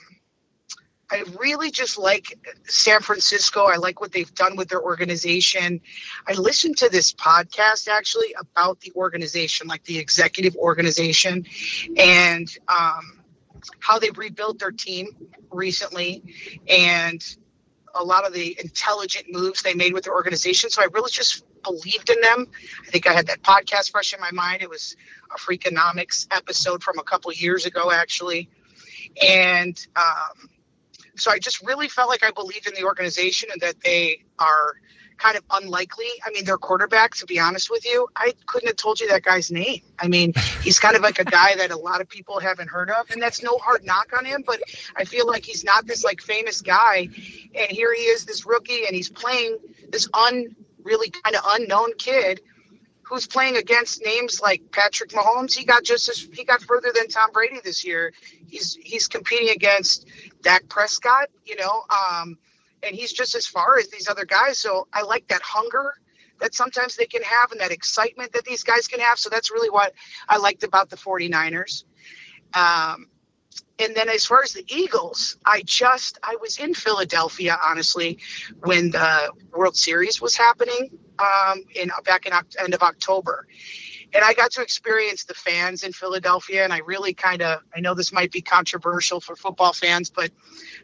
I 1.10 1.24
really 1.38 1.70
just 1.70 1.98
like 1.98 2.38
San 2.64 3.00
Francisco. 3.00 3.64
I 3.64 3.76
like 3.76 4.00
what 4.00 4.12
they've 4.12 4.32
done 4.34 4.56
with 4.56 4.68
their 4.68 4.82
organization. 4.82 5.80
I 6.28 6.34
listened 6.34 6.76
to 6.78 6.88
this 6.88 7.12
podcast 7.12 7.88
actually 7.88 8.34
about 8.38 8.80
the 8.80 8.92
organization, 8.94 9.66
like 9.66 9.84
the 9.84 9.98
executive 9.98 10.54
organization, 10.56 11.44
and 11.96 12.48
um, 12.68 13.22
how 13.80 13.98
they 13.98 14.10
rebuilt 14.10 14.60
their 14.60 14.70
team 14.70 15.08
recently, 15.50 16.22
and 16.68 17.36
a 17.96 18.04
lot 18.04 18.24
of 18.24 18.32
the 18.32 18.56
intelligent 18.60 19.26
moves 19.30 19.62
they 19.62 19.74
made 19.74 19.92
with 19.92 20.04
their 20.04 20.14
organization. 20.14 20.70
So 20.70 20.80
I 20.80 20.86
really 20.92 21.10
just 21.10 21.44
believed 21.64 22.08
in 22.08 22.20
them. 22.20 22.46
I 22.86 22.90
think 22.90 23.08
I 23.08 23.12
had 23.12 23.26
that 23.26 23.42
podcast 23.42 23.90
fresh 23.90 24.14
in 24.14 24.20
my 24.20 24.30
mind. 24.30 24.62
It 24.62 24.70
was 24.70 24.96
a 25.34 25.38
Freakonomics 25.38 26.28
episode 26.30 26.84
from 26.84 26.98
a 27.00 27.02
couple 27.02 27.32
years 27.32 27.66
ago, 27.66 27.90
actually, 27.90 28.48
and. 29.20 29.76
Um, 29.96 30.48
so 31.20 31.30
I 31.30 31.38
just 31.38 31.62
really 31.62 31.88
felt 31.88 32.08
like 32.08 32.24
I 32.24 32.30
believed 32.30 32.66
in 32.66 32.74
the 32.74 32.84
organization 32.84 33.48
and 33.52 33.60
that 33.60 33.80
they 33.82 34.22
are 34.38 34.74
kind 35.18 35.36
of 35.36 35.44
unlikely. 35.50 36.06
I 36.24 36.30
mean, 36.30 36.44
their 36.44 36.56
quarterback, 36.56 37.14
to 37.16 37.26
be 37.26 37.38
honest 37.38 37.70
with 37.70 37.84
you, 37.84 38.08
I 38.16 38.32
couldn't 38.46 38.68
have 38.68 38.76
told 38.76 39.00
you 39.00 39.08
that 39.08 39.22
guy's 39.22 39.50
name. 39.50 39.82
I 39.98 40.08
mean, 40.08 40.32
he's 40.62 40.78
kind 40.78 40.96
of 40.96 41.02
like 41.02 41.18
a 41.18 41.24
guy 41.24 41.54
that 41.56 41.70
a 41.70 41.76
lot 41.76 42.00
of 42.00 42.08
people 42.08 42.40
haven't 42.40 42.68
heard 42.68 42.90
of, 42.90 43.10
and 43.10 43.20
that's 43.20 43.42
no 43.42 43.58
hard 43.58 43.84
knock 43.84 44.12
on 44.16 44.24
him, 44.24 44.42
but 44.46 44.60
I 44.96 45.04
feel 45.04 45.26
like 45.26 45.44
he's 45.44 45.62
not 45.62 45.86
this 45.86 46.04
like 46.04 46.22
famous 46.22 46.62
guy. 46.62 47.08
And 47.54 47.70
here 47.70 47.94
he 47.94 48.02
is, 48.02 48.24
this 48.24 48.46
rookie, 48.46 48.86
and 48.86 48.96
he's 48.96 49.10
playing 49.10 49.58
this 49.90 50.08
un 50.14 50.56
really 50.82 51.10
kind 51.10 51.36
of 51.36 51.42
unknown 51.48 51.92
kid 51.98 52.40
who's 53.10 53.26
playing 53.26 53.56
against 53.56 54.04
names 54.04 54.40
like 54.40 54.62
Patrick 54.70 55.10
Mahomes. 55.10 55.52
He 55.52 55.64
got 55.64 55.82
just 55.82 56.08
as 56.08 56.28
he 56.32 56.44
got 56.44 56.62
further 56.62 56.92
than 56.94 57.08
Tom 57.08 57.32
Brady 57.32 57.58
this 57.64 57.84
year. 57.84 58.12
He's 58.46 58.78
he's 58.80 59.08
competing 59.08 59.50
against 59.50 60.06
Dak 60.42 60.68
Prescott, 60.68 61.28
you 61.44 61.56
know, 61.56 61.82
um, 61.90 62.38
and 62.84 62.94
he's 62.94 63.12
just 63.12 63.34
as 63.34 63.48
far 63.48 63.78
as 63.78 63.88
these 63.88 64.08
other 64.08 64.24
guys. 64.24 64.58
So 64.58 64.86
I 64.92 65.02
like 65.02 65.26
that 65.26 65.42
hunger 65.42 65.94
that 66.38 66.54
sometimes 66.54 66.94
they 66.94 67.04
can 67.04 67.22
have 67.22 67.50
and 67.50 67.60
that 67.60 67.72
excitement 67.72 68.32
that 68.32 68.44
these 68.44 68.62
guys 68.62 68.86
can 68.86 69.00
have. 69.00 69.18
So 69.18 69.28
that's 69.28 69.50
really 69.50 69.70
what 69.70 69.92
I 70.28 70.38
liked 70.38 70.62
about 70.62 70.88
the 70.88 70.96
49ers. 70.96 71.84
Um, 72.54 73.08
and 73.78 73.94
then 73.94 74.08
as 74.08 74.26
far 74.26 74.42
as 74.42 74.52
the 74.52 74.64
Eagles, 74.68 75.36
I 75.46 75.62
just 75.64 76.18
I 76.22 76.36
was 76.40 76.58
in 76.58 76.74
Philadelphia 76.74 77.58
honestly 77.64 78.18
when 78.64 78.90
the 78.90 79.32
World 79.52 79.76
Series 79.76 80.20
was 80.20 80.36
happening 80.36 80.90
um, 81.18 81.64
in 81.74 81.90
back 82.04 82.26
in 82.26 82.32
end 82.58 82.74
of 82.74 82.82
October, 82.82 83.46
and 84.12 84.24
I 84.24 84.34
got 84.34 84.50
to 84.52 84.62
experience 84.62 85.24
the 85.24 85.34
fans 85.34 85.82
in 85.82 85.92
Philadelphia. 85.92 86.64
And 86.64 86.72
I 86.72 86.78
really 86.78 87.14
kind 87.14 87.42
of 87.42 87.60
I 87.74 87.80
know 87.80 87.94
this 87.94 88.12
might 88.12 88.32
be 88.32 88.40
controversial 88.40 89.20
for 89.20 89.36
football 89.36 89.72
fans, 89.72 90.10
but 90.10 90.30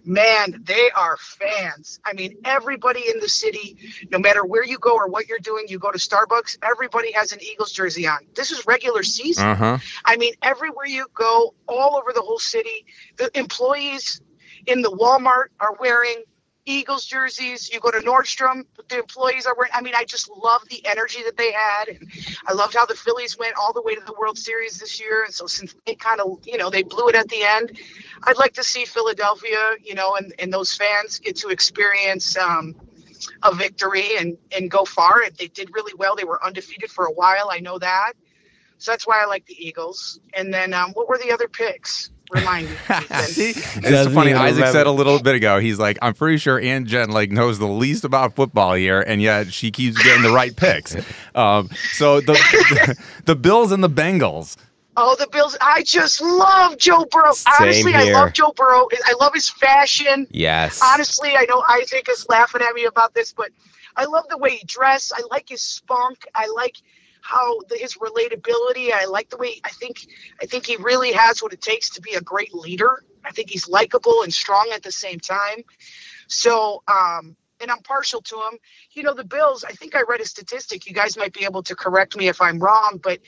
man, 0.04 0.62
they 0.64 0.90
are 0.97 1.16
fans. 1.16 2.00
I 2.04 2.12
mean, 2.12 2.37
everybody 2.45 3.09
in 3.09 3.21
the 3.21 3.28
city, 3.28 3.76
no 4.11 4.18
matter 4.18 4.45
where 4.45 4.64
you 4.64 4.78
go 4.78 4.95
or 4.95 5.09
what 5.09 5.28
you're 5.28 5.38
doing, 5.38 5.66
you 5.68 5.78
go 5.78 5.90
to 5.90 5.99
Starbucks, 5.99 6.59
everybody 6.62 7.12
has 7.12 7.33
an 7.33 7.42
Eagles 7.42 7.73
jersey 7.73 8.06
on. 8.06 8.18
This 8.35 8.50
is 8.50 8.66
regular 8.66 9.02
season. 9.02 9.47
Uh 9.47 9.54
huh. 9.54 9.78
I 10.04 10.16
mean, 10.16 10.35
everywhere 10.42 10.87
you 10.87 11.06
go, 11.14 11.54
all 11.66 11.97
over 11.97 12.12
the 12.12 12.23
whole 12.23 12.38
city, 12.38 12.87
the 13.16 13.37
employees 13.38 14.21
in 14.66 14.83
the 14.83 14.90
Walmart 14.90 15.47
are 15.61 15.76
wearing 15.80 16.23
Eagles 16.67 17.07
jerseys. 17.07 17.73
You 17.73 17.81
go 17.81 17.91
to 17.91 17.99
Nordstrom, 17.99 18.65
the 18.89 18.99
employees 18.99 19.47
are 19.47 19.55
wearing. 19.57 19.73
I 19.75 19.81
mean, 19.81 19.95
I 19.97 20.05
just 20.05 20.29
love 20.29 20.63
the 20.69 20.85
energy 20.85 21.23
that 21.25 21.37
they 21.37 21.53
had, 21.53 21.89
and 21.89 22.11
I 22.47 22.53
loved 22.53 22.75
how 22.75 22.85
the 22.85 22.95
Phillies 22.95 23.39
went 23.39 23.55
all 23.57 23.73
the 23.73 23.81
way 23.83 23.95
to 23.95 24.01
the 24.05 24.15
World 24.19 24.37
Series 24.37 24.79
this 24.79 25.01
year. 25.01 25.25
And 25.25 25.33
so, 25.33 25.47
since 25.47 25.75
they 25.87 25.95
kind 25.95 26.21
of, 26.21 26.39
you 26.45 26.59
know, 26.59 26.69
they 26.69 26.83
blew 26.83 27.09
it 27.09 27.15
at 27.15 27.29
the 27.29 27.43
end, 27.43 27.79
I'd 28.25 28.37
like 28.37 28.53
to 28.55 28.65
see 28.65 28.85
Philadelphia, 28.85 29.77
you 29.83 29.95
know, 29.95 30.17
and 30.17 30.35
and 30.39 30.53
those 30.53 30.75
fans 30.75 31.19
get 31.19 31.37
to 31.37 31.49
experience. 31.49 32.37
Um, 32.37 32.75
a 33.43 33.55
victory 33.55 34.17
and 34.19 34.37
and 34.55 34.71
go 34.71 34.85
far. 34.85 35.25
They 35.39 35.49
did 35.49 35.71
really 35.75 35.95
well. 35.97 36.15
They 36.15 36.25
were 36.25 36.45
undefeated 36.45 36.91
for 36.91 37.07
a 37.07 37.13
while. 37.13 37.49
I 37.51 37.61
know 37.61 37.79
that. 37.79 38.13
So 38.79 38.93
that's 38.93 39.07
why 39.07 39.23
I 39.23 39.27
like 39.27 39.47
the 39.47 39.57
Eagles. 39.59 40.21
And 40.35 40.53
then 40.53 40.75
um, 40.75 40.91
what 40.93 41.09
were 41.09 41.19
the 41.19 41.33
other 41.33 41.49
picks? 41.49 42.11
Remind 42.30 42.68
me. 42.68 42.75
Ethan. 42.75 43.23
See, 43.25 43.50
it's 43.50 44.12
funny. 44.12 44.33
Isaac 44.33 44.56
remember. 44.56 44.73
said 44.73 44.87
a 44.87 44.90
little 44.90 45.21
bit 45.23 45.35
ago. 45.35 45.59
He's 45.61 45.78
like, 45.78 45.99
I'm 46.02 46.14
pretty 46.14 46.38
sure 46.38 46.61
Aunt 46.61 46.87
Jen 46.87 47.11
like 47.11 47.30
knows 47.30 47.59
the 47.59 47.66
least 47.66 48.04
about 48.04 48.35
football 48.35 48.75
here, 48.75 49.00
and 49.00 49.23
yet 49.23 49.52
she 49.52 49.71
keeps 49.71 50.02
getting 50.02 50.23
the 50.23 50.33
right 50.33 50.54
picks. 50.54 50.97
Um, 51.35 51.68
so 51.92 52.23
the, 52.23 52.97
the 53.26 53.37
Bills 53.37 53.71
and 53.71 53.85
the 53.85 53.90
Bengals. 53.90 54.56
Oh, 54.97 55.14
the 55.18 55.28
Bills! 55.30 55.56
I 55.61 55.83
just 55.83 56.23
love 56.23 56.78
Joe 56.78 57.04
Burrow. 57.11 57.33
Same 57.33 57.52
Honestly, 57.61 57.95
I 57.95 58.11
love 58.12 58.33
Joe 58.33 58.52
Burrow. 58.56 58.88
I 59.04 59.14
love 59.21 59.35
his 59.35 59.50
fashion. 59.50 60.26
Yes. 60.30 60.80
Honestly, 60.83 61.37
I 61.37 61.45
know 61.45 61.62
Isaac 61.68 62.09
is 62.11 62.26
laughing 62.30 62.62
at 62.62 62.75
me 62.75 62.87
about 62.87 63.12
this, 63.12 63.35
but 63.35 63.50
I 63.97 64.06
love 64.06 64.25
the 64.30 64.38
way 64.38 64.56
he 64.56 64.64
dressed. 64.66 65.12
I 65.14 65.23
like 65.30 65.50
his 65.50 65.61
spunk. 65.61 66.26
I 66.35 66.47
like 66.54 66.76
how 67.26 67.61
the, 67.68 67.76
his 67.76 67.97
relatability. 67.97 68.92
I 68.92 69.06
like 69.06 69.30
the 69.30 69.37
way 69.37 69.61
I 69.64 69.71
think. 69.71 70.06
I 70.40 70.47
think 70.47 70.66
he 70.66 70.76
really 70.76 71.12
has 71.12 71.42
what 71.42 71.52
it 71.52 71.61
takes 71.61 71.90
to 71.90 72.00
be 72.00 72.14
a 72.14 72.21
great 72.21 72.54
leader. 72.54 73.02
I 73.25 73.33
think 73.33 73.50
he's 73.50 73.68
likable 73.68 74.23
and 74.23 74.33
strong 74.33 74.71
at 74.73 74.83
the 74.83 74.92
same 74.92 75.18
time. 75.18 75.62
So, 76.28 76.83
um, 76.88 77.37
and 77.61 77.71
I'm 77.71 77.80
partial 77.83 78.21
to 78.23 78.37
him. 78.37 78.59
You 78.92 79.02
know, 79.02 79.14
the 79.14 79.25
Bills. 79.25 79.64
I 79.64 79.73
think 79.73 79.97
I 79.97 80.02
read 80.09 80.21
a 80.21 80.26
statistic. 80.26 80.87
You 80.87 80.95
guys 80.95 81.16
might 81.16 81.33
be 81.33 81.45
able 81.45 81.62
to 81.64 81.75
correct 81.75 82.16
me 82.16 82.28
if 82.28 82.40
I'm 82.40 82.59
wrong, 82.59 83.00
but 83.02 83.18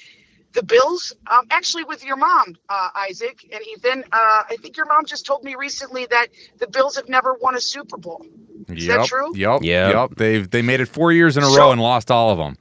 the 0.53 0.63
Bills, 0.63 1.13
um, 1.31 1.47
actually, 1.51 1.85
with 1.85 2.05
your 2.05 2.17
mom, 2.17 2.57
uh, 2.69 2.89
Isaac 2.95 3.49
and 3.53 3.61
Ethan. 3.67 4.05
Uh, 4.13 4.43
I 4.51 4.57
think 4.63 4.77
your 4.77 4.87
mom 4.87 5.05
just 5.07 5.27
told 5.27 5.45
me 5.45 5.57
recently 5.57 6.07
that 6.07 6.29
the 6.59 6.69
Bills 6.69 6.97
have 6.97 7.09
never 7.09 7.35
won 7.41 7.55
a 7.55 7.61
Super 7.61 7.97
Bowl. 7.97 8.25
Is 8.69 8.87
yep, 8.87 9.01
that 9.01 9.07
true? 9.07 9.37
Yep. 9.37 9.63
Yep. 9.63 9.95
Yep. 9.95 10.11
They've 10.17 10.51
they 10.51 10.63
made 10.63 10.81
it 10.81 10.87
four 10.87 11.13
years 11.13 11.37
in 11.37 11.43
a 11.43 11.47
So- 11.47 11.57
row 11.57 11.73
and 11.73 11.81
lost 11.81 12.11
all 12.11 12.31
of 12.31 12.39
them. 12.39 12.57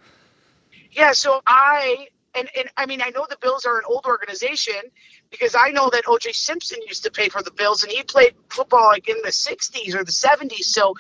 Yeah, 0.98 1.12
so 1.14 1.42
I 1.46 2.08
and, 2.36 2.50
and 2.58 2.70
I 2.76 2.88
mean 2.88 3.04
I 3.04 3.12
know 3.12 3.28
the 3.30 3.38
Bills 3.40 3.66
are 3.66 3.78
an 3.78 3.84
old 3.88 4.06
organization 4.08 4.82
because 5.30 5.56
I 5.56 5.70
know 5.70 5.92
that 5.92 6.06
OJ 6.06 6.34
Simpson 6.34 6.80
used 6.88 7.04
to 7.04 7.12
play 7.12 7.30
for 7.30 7.44
the 7.44 7.52
Bills 7.52 7.84
and 7.84 7.92
he 7.92 8.02
played 8.02 8.34
football 8.50 8.88
like 8.88 9.08
in 9.08 9.18
the 9.24 9.30
'60s 9.30 9.94
or 9.94 10.04
the 10.04 10.12
'70s. 10.12 10.64
So 10.64 10.96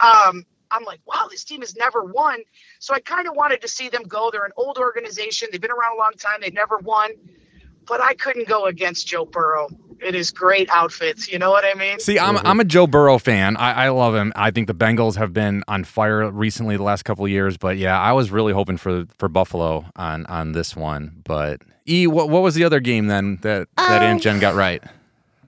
um, 0.00 0.44
I'm 0.72 0.82
like, 0.84 1.00
wow, 1.06 1.28
this 1.30 1.44
team 1.44 1.60
has 1.60 1.76
never 1.76 2.04
won. 2.04 2.40
So 2.80 2.92
I 2.92 2.98
kind 2.98 3.28
of 3.28 3.36
wanted 3.36 3.60
to 3.62 3.68
see 3.68 3.88
them 3.88 4.02
go. 4.02 4.30
They're 4.32 4.44
an 4.44 4.52
old 4.56 4.78
organization. 4.78 5.48
They've 5.52 5.60
been 5.60 5.70
around 5.70 5.96
a 5.96 6.00
long 6.00 6.14
time. 6.18 6.40
They've 6.40 6.52
never 6.52 6.78
won, 6.78 7.12
but 7.86 8.00
I 8.00 8.14
couldn't 8.14 8.48
go 8.48 8.66
against 8.66 9.06
Joe 9.06 9.26
Burrow. 9.26 9.68
It 10.00 10.14
is 10.14 10.30
great 10.30 10.68
outfits. 10.70 11.30
You 11.30 11.38
know 11.38 11.50
what 11.50 11.64
I 11.64 11.74
mean? 11.74 11.98
See, 12.00 12.18
I'm 12.18 12.38
I'm 12.38 12.60
a 12.60 12.64
Joe 12.64 12.86
Burrow 12.86 13.18
fan. 13.18 13.56
I, 13.56 13.86
I 13.86 13.88
love 13.88 14.14
him. 14.14 14.32
I 14.36 14.50
think 14.50 14.66
the 14.66 14.74
Bengals 14.74 15.16
have 15.16 15.32
been 15.32 15.62
on 15.68 15.84
fire 15.84 16.30
recently 16.30 16.76
the 16.76 16.82
last 16.82 17.04
couple 17.04 17.24
of 17.24 17.30
years. 17.30 17.56
But 17.56 17.76
yeah, 17.78 17.98
I 18.00 18.12
was 18.12 18.30
really 18.30 18.52
hoping 18.52 18.76
for 18.76 19.04
for 19.18 19.28
Buffalo 19.28 19.84
on 19.96 20.26
on 20.26 20.52
this 20.52 20.74
one. 20.76 21.22
But 21.24 21.62
E, 21.88 22.06
what 22.06 22.28
what 22.30 22.42
was 22.42 22.54
the 22.54 22.64
other 22.64 22.80
game 22.80 23.06
then 23.06 23.38
that 23.42 23.68
that 23.76 24.02
Um, 24.02 24.08
Aunt 24.08 24.22
Jen 24.22 24.38
got 24.40 24.54
right? 24.54 24.82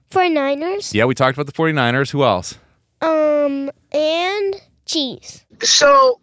For 0.09 0.27
Niners. 0.27 0.93
Yeah, 0.93 1.05
we 1.05 1.13
talked 1.13 1.37
about 1.37 1.45
the 1.45 1.51
49ers. 1.53 2.09
Who 2.09 2.23
else? 2.23 2.57
Um, 3.01 3.69
and 3.91 4.55
cheese. 4.87 5.45
So, 5.61 6.19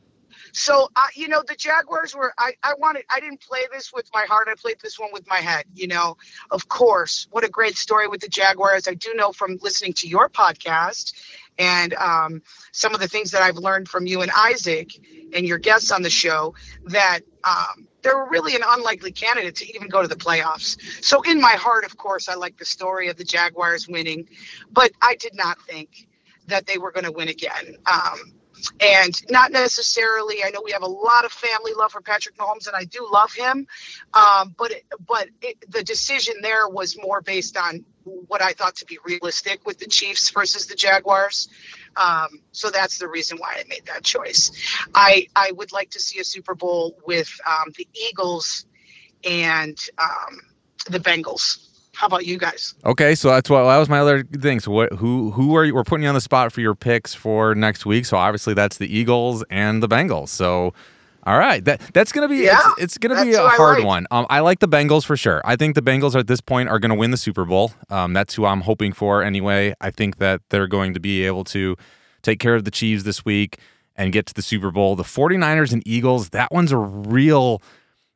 so 0.57 0.89
uh, 0.97 1.01
you 1.15 1.29
know, 1.29 1.43
the 1.47 1.55
Jaguars 1.55 2.17
were. 2.17 2.33
I, 2.39 2.53
I 2.63 2.73
wanted. 2.79 3.05
I 3.11 3.21
didn't 3.21 3.43
play 3.43 3.61
this 3.71 3.93
with 3.93 4.09
my 4.15 4.25
heart. 4.27 4.49
I 4.51 4.55
played 4.55 4.77
this 4.83 4.99
one 4.99 5.11
with 5.13 5.29
my 5.29 5.37
head. 5.37 5.67
You 5.75 5.87
know, 5.87 6.17
of 6.51 6.69
course. 6.69 7.29
What 7.31 7.45
a 7.45 7.49
great 7.49 7.77
story 7.77 8.09
with 8.09 8.23
the 8.23 8.29
Jaguars. 8.29 8.89
I 8.89 8.95
do 8.95 9.13
know 9.13 9.33
from 9.33 9.59
listening 9.61 9.93
to 9.93 10.09
your 10.09 10.31
podcast 10.31 11.13
and 11.59 11.93
um, 11.95 12.43
some 12.73 12.95
of 12.95 13.01
the 13.01 13.07
things 13.09 13.31
that 13.33 13.43
I've 13.43 13.59
learned 13.59 13.91
from 13.91 14.07
you 14.07 14.23
and 14.23 14.31
Isaac 14.35 14.99
and 15.35 15.47
your 15.47 15.59
guests 15.59 15.91
on 15.91 16.01
the 16.01 16.11
show 16.11 16.55
that 16.87 17.21
um, 17.45 17.87
they 18.01 18.09
were 18.09 18.27
really 18.31 18.55
an 18.55 18.63
unlikely 18.67 19.13
candidate 19.13 19.57
to 19.57 19.75
even 19.75 19.89
go 19.89 20.01
to 20.01 20.09
the 20.09 20.17
playoffs. 20.17 20.81
So, 21.05 21.21
in 21.23 21.39
my 21.39 21.53
heart, 21.53 21.85
of 21.85 21.99
course, 21.99 22.31
I 22.31 22.35
like 22.35 22.57
the 22.57 22.65
story 22.65 23.09
of 23.09 23.19
the 23.19 23.25
Jaguars 23.25 23.89
winning, 23.89 24.27
but 24.73 24.91
I 25.03 25.17
did 25.17 25.35
not 25.35 25.61
think 25.69 26.09
that 26.47 26.67
they 26.67 26.79
were 26.79 26.93
going 26.93 27.05
to 27.05 27.13
win 27.13 27.29
again. 27.29 27.77
Um, 27.85 28.33
and 28.81 29.21
not 29.31 29.53
necessarily. 29.53 30.43
I 30.45 30.51
know 30.51 30.61
we 30.65 30.73
have 30.73 30.83
a 30.83 30.87
lot 30.89 31.25
of 31.25 31.33
family 31.33 31.73
love 31.77 31.93
for 31.93 32.01
Patrick 32.01 32.37
Mahomes, 32.37 32.67
and 32.67 32.77
I 32.77 32.85
do 32.85 33.07
love 33.13 33.33
him. 33.33 33.67
Um, 34.15 34.55
but 34.59 34.73
it, 34.73 34.85
but 35.07 35.29
it, 35.43 35.71
the 35.71 35.83
decision 35.83 36.35
there 36.43 36.69
was 36.69 36.97
more 37.01 37.21
based 37.21 37.57
on 37.57 37.85
what 38.05 38.41
I 38.43 38.53
thought 38.53 38.77
to 38.77 38.87
be 38.87 38.99
realistic 39.05 39.67
with 39.67 39.79
the 39.79 39.87
Chiefs 39.87 40.31
versus 40.31 40.67
the 40.67 40.75
Jaguars. 40.75 41.49
Um, 41.97 42.41
so 42.53 42.71
that's 42.71 42.99
the 42.99 43.09
reason 43.09 43.39
why 43.39 43.57
I 43.59 43.65
made 43.69 43.87
that 43.87 44.05
choice. 44.05 44.51
I 44.95 45.27
I 45.35 45.53
would 45.53 45.73
like 45.73 45.91
to 45.91 46.01
see 46.01 46.21
a 46.21 46.25
Super 46.25 46.55
Bowl 46.55 46.99
with 47.07 47.33
um, 47.47 47.73
the 47.77 47.89
Eagles 47.95 48.67
and 49.25 49.79
um, 49.99 50.41
the 50.91 50.99
Bengals. 50.99 51.66
How 51.97 52.09
about 52.09 52.27
you 52.27 52.37
guys? 52.37 52.75
Okay, 52.85 53.15
so 53.15 53.31
that's 53.31 53.49
what 53.49 53.65
that 53.65 53.79
was 53.79 53.89
my 53.89 54.01
other 54.01 54.23
thing. 54.23 54.61
So 54.61 54.71
what 54.71 54.93
who 54.93 55.31
who 55.31 55.57
are 55.57 55.65
you 55.65 55.75
we're 55.75 55.83
putting 55.83 56.03
you 56.03 56.11
on 56.11 56.15
the 56.15 56.21
spot 56.21 56.53
for 56.53 56.61
your 56.61 56.75
picks 56.75 57.15
for 57.15 57.55
next 57.55 57.87
week. 57.87 58.05
So 58.05 58.19
obviously 58.19 58.53
that's 58.53 58.77
the 58.77 58.87
Eagles 58.95 59.43
and 59.49 59.83
the 59.83 59.89
Bengals. 59.89 60.29
So 60.29 60.75
all 61.25 61.39
right. 61.39 61.65
That 61.65 61.81
that's 61.95 62.13
gonna 62.13 62.29
be 62.29 62.37
Yeah, 62.37 62.59
it's, 62.73 62.97
it's 62.97 62.99
gonna 62.99 63.25
be 63.25 63.33
a 63.33 63.49
hard 63.49 63.79
like. 63.79 63.87
one. 63.87 64.07
Um 64.11 64.27
I 64.29 64.41
like 64.41 64.59
the 64.59 64.69
Bengals 64.69 65.07
for 65.07 65.17
sure. 65.17 65.41
I 65.47 65.57
think 65.57 65.75
the 65.75 65.81
Bengals 65.81 66.15
at 66.15 66.27
this 66.27 66.43
point 66.43 66.69
are 66.69 66.79
gonna 66.79 66.95
win 66.95 67.13
the 67.13 67.17
Super 67.17 67.47
Bowl. 67.47 67.73
Um 67.89 68.13
that's 68.13 68.35
who 68.35 68.45
I'm 68.45 68.61
hoping 68.61 68.93
for 68.93 69.23
anyway. 69.23 69.75
I 69.81 69.91
think 69.91 70.19
that 70.19 70.43
they're 70.51 70.69
going 70.69 70.93
to 70.93 71.01
be 71.01 71.25
able 71.25 71.45
to 71.45 71.77
take 72.21 72.41
care 72.41 72.55
of 72.57 72.65
the 72.65 72.71
Chiefs 72.71 73.05
this 73.05 73.25
week 73.25 73.59
and 73.97 74.13
get 74.13 74.27
to 74.27 74.35
the 74.35 74.43
Super 74.43 74.71
Bowl. 74.71 74.97
The 74.97 75.03
49ers 75.03 75.73
and 75.73 75.83
Eagles, 75.87 76.29
that 76.31 76.53
one's 76.53 76.73
a 76.73 76.77
real 76.77 77.63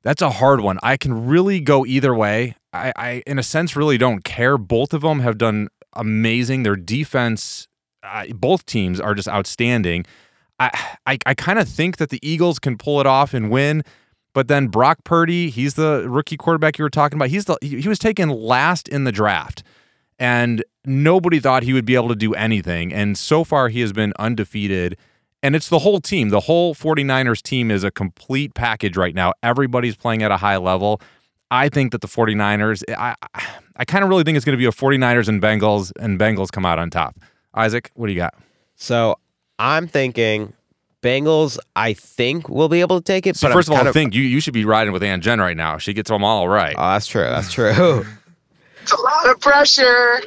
that's 0.03 0.21
a 0.21 0.31
hard 0.31 0.61
one. 0.61 0.79
I 0.83 0.99
can 0.99 1.27
really 1.27 1.61
go 1.61 1.87
either 1.87 2.15
way. 2.15 2.57
I, 2.73 2.93
I 2.97 3.23
in 3.27 3.39
a 3.39 3.43
sense, 3.43 3.77
really 3.77 3.99
don't 3.99 4.25
care. 4.25 4.59
Both 4.59 4.93
of 4.95 5.03
them 5.03 5.21
have 5.21 5.39
done 5.39 5.69
amazing. 5.95 6.63
Their 6.63 6.77
defense, 6.77 7.69
uh, 8.03 8.27
both 8.35 8.67
teams 8.67 9.01
are 9.01 9.15
just 9.15 9.29
outstanding. 9.29 10.07
I 10.59 10.71
I, 11.07 11.19
I 11.27 11.35
kind 11.35 11.59
of 11.59 11.69
think 11.69 11.97
that 11.99 12.11
the 12.11 12.21
Eagles 12.23 12.59
can 12.59 12.77
pull 12.77 13.01
it 13.01 13.07
off 13.07 13.35
and 13.35 13.51
win. 13.51 13.83
But 14.33 14.47
then 14.47 14.69
Brock 14.69 15.03
Purdy, 15.03 15.51
he's 15.51 15.75
the 15.75 16.07
rookie 16.09 16.37
quarterback 16.37 16.79
you 16.79 16.85
were 16.85 16.91
talking 16.91 17.19
about. 17.19 17.31
He's 17.31 17.47
the 17.47 17.59
he 17.61 17.81
he 17.81 17.89
was 17.89 17.99
taken 17.99 18.29
last 18.29 18.89
in 18.89 19.05
the 19.05 19.13
draft, 19.13 19.65
and 20.19 20.65
nobody 20.85 21.41
thought 21.41 21.65
he 21.65 21.73
would 21.73 21.85
be 21.85 21.97
able 21.97 22.09
to 22.09 22.15
do 22.15 22.35
anything. 22.35 22.93
And 22.93 23.19
so 23.19 23.45
far, 23.45 23.69
he 23.69 23.81
has 23.81 23.93
been 23.93 24.13
undefeated. 24.19 24.97
And 25.43 25.57
it's 25.57 25.71
the 25.71 25.79
whole 25.79 26.01
team. 26.03 26.29
The 26.29 26.41
whole 26.41 26.75
49ers 26.75 27.41
team 27.41 27.71
is 27.71 27.83
a 27.83 27.91
complete 27.91 28.53
package 28.53 28.99
right 28.99 29.15
now. 29.15 29.33
Everybody's 29.43 29.97
playing 29.97 30.23
at 30.23 30.31
a 30.31 30.37
high 30.37 30.59
level. 30.59 31.01
I 31.51 31.69
think 31.69 31.93
that 31.93 32.01
the 32.01 32.09
49ers, 32.09 32.83
I, 32.97 33.15
I, 33.35 33.47
I 33.77 33.85
kind 33.85 34.05
of 34.05 34.11
really 34.11 34.23
think 34.23 34.37
it's 34.37 34.45
going 34.45 34.57
to 34.57 34.59
be 34.59 34.67
a 34.67 34.71
49ers 34.71 35.29
and 35.29 35.43
Bengals, 35.43 35.93
and 35.99 36.19
Bengals 36.19 36.51
come 36.51 36.65
out 36.65 36.79
on 36.79 36.91
top. 36.91 37.17
Isaac, 37.55 37.91
what 37.95 38.07
do 38.07 38.13
you 38.13 38.19
got? 38.19 38.35
So 38.77 39.19
I'm 39.59 39.89
thinking 39.89 40.53
Bengals. 41.03 41.59
I 41.75 41.95
think 41.95 42.49
will 42.49 42.69
be 42.69 42.81
able 42.81 43.01
to 43.01 43.05
take 43.05 43.27
it. 43.27 43.37
So 43.37 43.49
but 43.49 43.55
first 43.55 43.69
I'm 43.69 43.73
of 43.73 43.79
all, 43.79 43.85
kind 43.85 43.89
I 43.89 43.93
think 43.93 44.15
you, 44.15 44.23
you 44.23 44.41
should 44.41 44.55
be 44.55 44.65
riding 44.65 44.93
with 44.93 45.03
Aunt 45.03 45.23
Jen 45.23 45.41
right 45.41 45.57
now. 45.57 45.79
She 45.79 45.93
gets 45.93 46.09
them 46.09 46.23
all 46.23 46.49
right. 46.49 46.75
Oh, 46.79 46.93
that's 46.93 47.07
true. 47.07 47.25
That's 47.25 47.53
true. 47.53 48.05
It's 48.83 48.93
a 48.93 49.01
lot 49.03 49.29
of 49.29 49.41
pressure. 49.41 50.21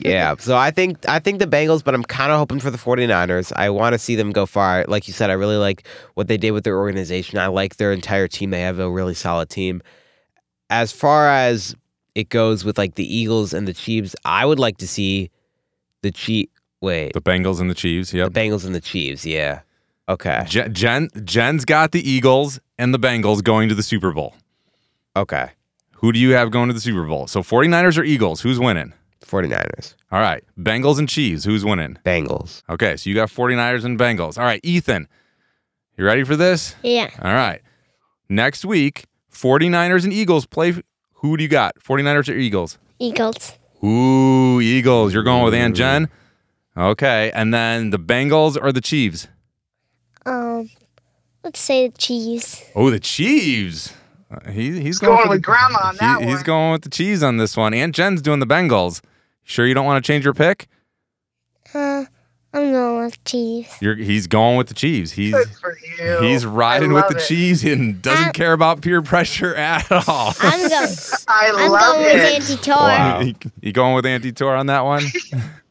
yeah. 0.00 0.34
So 0.38 0.56
I 0.56 0.72
think 0.72 1.08
I 1.08 1.20
think 1.20 1.38
the 1.38 1.46
Bengals, 1.46 1.84
but 1.84 1.94
I'm 1.94 2.02
kind 2.02 2.32
of 2.32 2.38
hoping 2.38 2.58
for 2.58 2.70
the 2.70 2.76
49ers. 2.76 3.52
I 3.54 3.70
want 3.70 3.92
to 3.92 3.98
see 3.98 4.16
them 4.16 4.32
go 4.32 4.46
far. 4.46 4.84
Like 4.88 5.06
you 5.06 5.14
said, 5.14 5.30
I 5.30 5.34
really 5.34 5.56
like 5.56 5.86
what 6.14 6.26
they 6.26 6.36
did 6.36 6.50
with 6.50 6.64
their 6.64 6.76
organization. 6.76 7.38
I 7.38 7.46
like 7.46 7.76
their 7.76 7.92
entire 7.92 8.26
team. 8.26 8.50
They 8.50 8.62
have 8.62 8.80
a 8.80 8.90
really 8.90 9.14
solid 9.14 9.48
team. 9.48 9.80
As 10.70 10.92
far 10.92 11.28
as 11.28 11.74
it 12.14 12.28
goes 12.28 12.64
with 12.64 12.78
like 12.78 12.94
the 12.94 13.14
Eagles 13.14 13.52
and 13.52 13.68
the 13.68 13.74
Chiefs, 13.74 14.16
I 14.24 14.46
would 14.46 14.58
like 14.58 14.78
to 14.78 14.88
see 14.88 15.30
the 16.02 16.10
Chief. 16.10 16.48
Wait, 16.80 17.12
the 17.12 17.20
Bengals 17.20 17.60
and 17.60 17.68
the 17.68 17.74
Chiefs. 17.74 18.14
Yeah, 18.14 18.24
the 18.24 18.30
Bengals 18.30 18.64
and 18.64 18.74
the 18.74 18.80
Chiefs. 18.80 19.26
Yeah. 19.26 19.60
Okay. 20.08 20.44
Jen, 20.48 20.72
Jen 20.72 21.08
Jen's 21.24 21.64
got 21.64 21.92
the 21.92 22.08
Eagles 22.08 22.58
and 22.78 22.92
the 22.92 22.98
Bengals 22.98 23.44
going 23.44 23.68
to 23.68 23.74
the 23.74 23.82
Super 23.82 24.12
Bowl. 24.12 24.34
Okay. 25.16 25.50
Who 25.92 26.12
do 26.12 26.18
you 26.18 26.32
have 26.32 26.50
going 26.50 26.68
to 26.68 26.74
the 26.74 26.80
Super 26.80 27.04
Bowl? 27.04 27.26
So 27.26 27.42
49ers 27.42 27.98
or 27.98 28.02
Eagles? 28.02 28.40
Who's 28.40 28.58
winning? 28.58 28.92
49ers. 29.24 29.94
All 30.10 30.20
right. 30.20 30.42
Bengals 30.58 30.98
and 30.98 31.08
Chiefs. 31.08 31.44
Who's 31.44 31.64
winning? 31.64 31.98
Bengals. 32.04 32.62
Okay. 32.68 32.96
So 32.96 33.08
you 33.08 33.14
got 33.14 33.28
49ers 33.28 33.84
and 33.84 33.98
Bengals. 33.98 34.36
All 34.36 34.44
right. 34.44 34.60
Ethan, 34.64 35.06
you 35.96 36.04
ready 36.04 36.24
for 36.24 36.34
this? 36.34 36.74
Yeah. 36.82 37.10
All 37.22 37.32
right. 37.34 37.60
Next 38.28 38.64
week, 38.64 39.04
49ers 39.32 40.04
and 40.04 40.12
Eagles 40.12 40.46
play. 40.46 40.74
Who 41.14 41.36
do 41.36 41.42
you 41.42 41.48
got? 41.48 41.76
49ers 41.78 42.28
or 42.28 42.32
Eagles? 42.36 42.78
Eagles. 42.98 43.52
Ooh, 43.84 44.60
Eagles. 44.60 45.12
You're 45.14 45.22
going 45.22 45.44
with 45.44 45.54
Aunt 45.54 45.76
Jen? 45.76 46.08
Okay. 46.76 47.30
And 47.34 47.52
then 47.52 47.90
the 47.90 47.98
Bengals 47.98 48.56
or 48.60 48.72
the 48.72 48.80
Chiefs? 48.80 49.28
Um, 50.26 50.70
let's 51.44 51.58
say 51.60 51.88
the 51.88 51.96
cheese. 51.98 52.62
Oh, 52.74 52.90
the 52.90 53.00
Chiefs. 53.00 53.94
Uh, 54.30 54.50
he, 54.50 54.80
he's 54.80 54.98
Going 54.98 55.16
going, 55.16 55.28
with 55.30 55.38
the- 55.38 55.42
grandma 55.42 55.78
on 55.88 55.96
that 55.96 56.22
He's 56.22 56.36
one. 56.36 56.42
going 56.44 56.72
with 56.72 56.82
the 56.82 56.88
cheese 56.90 57.22
on 57.22 57.36
this 57.38 57.56
one. 57.56 57.74
Aunt 57.74 57.94
Jen's 57.94 58.22
doing 58.22 58.38
the 58.38 58.46
Bengals. 58.46 59.00
Sure 59.42 59.66
you 59.66 59.74
don't 59.74 59.86
want 59.86 60.02
to 60.04 60.06
change 60.06 60.24
your 60.24 60.34
pick? 60.34 60.68
Uh, 61.74 62.04
I'm 62.52 62.72
going 62.72 63.04
with 63.04 63.22
cheese. 63.24 63.68
You're, 63.80 63.94
he's 63.94 64.26
going 64.26 64.56
with 64.56 64.66
the 64.66 64.74
Chiefs. 64.74 65.12
He's 65.12 65.32
Good 65.32 65.48
for 65.50 65.76
you. 66.00 66.20
he's 66.22 66.44
riding 66.44 66.92
with 66.92 67.06
the 67.08 67.16
it. 67.16 67.24
cheese 67.26 67.62
and 67.64 68.02
doesn't 68.02 68.24
I'm- 68.24 68.32
care 68.32 68.52
about 68.52 68.82
peer 68.82 69.02
pressure 69.02 69.54
at 69.56 69.90
all. 69.92 70.34
I'm 70.40 70.68
going. 70.68 70.88
I 71.28 71.52
I'm 71.56 71.70
love 71.70 71.94
going 71.94 72.06
it. 72.10 72.14
with 72.14 72.50
Auntie 72.50 72.56
Tor. 72.62 72.74
Wow. 72.74 73.20
You, 73.20 73.34
you 73.60 73.72
going 73.72 73.94
with 73.94 74.04
Auntie 74.06 74.32
Tor 74.32 74.56
on 74.56 74.66
that 74.66 74.80
one? 74.84 75.04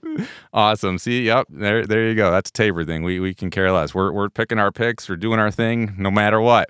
awesome. 0.53 0.97
See, 0.97 1.23
yep, 1.25 1.47
there 1.49 1.85
there 1.85 2.07
you 2.07 2.15
go. 2.15 2.31
That's 2.31 2.49
a 2.49 2.53
Tabor 2.53 2.85
thing. 2.85 3.03
We 3.03 3.19
we 3.19 3.33
can 3.33 3.49
care 3.49 3.71
less. 3.71 3.93
We're 3.93 4.11
we're 4.11 4.29
picking 4.29 4.57
our 4.59 4.71
picks, 4.71 5.09
we're 5.09 5.17
doing 5.17 5.39
our 5.39 5.51
thing 5.51 5.95
no 5.97 6.09
matter 6.09 6.39
what. 6.39 6.69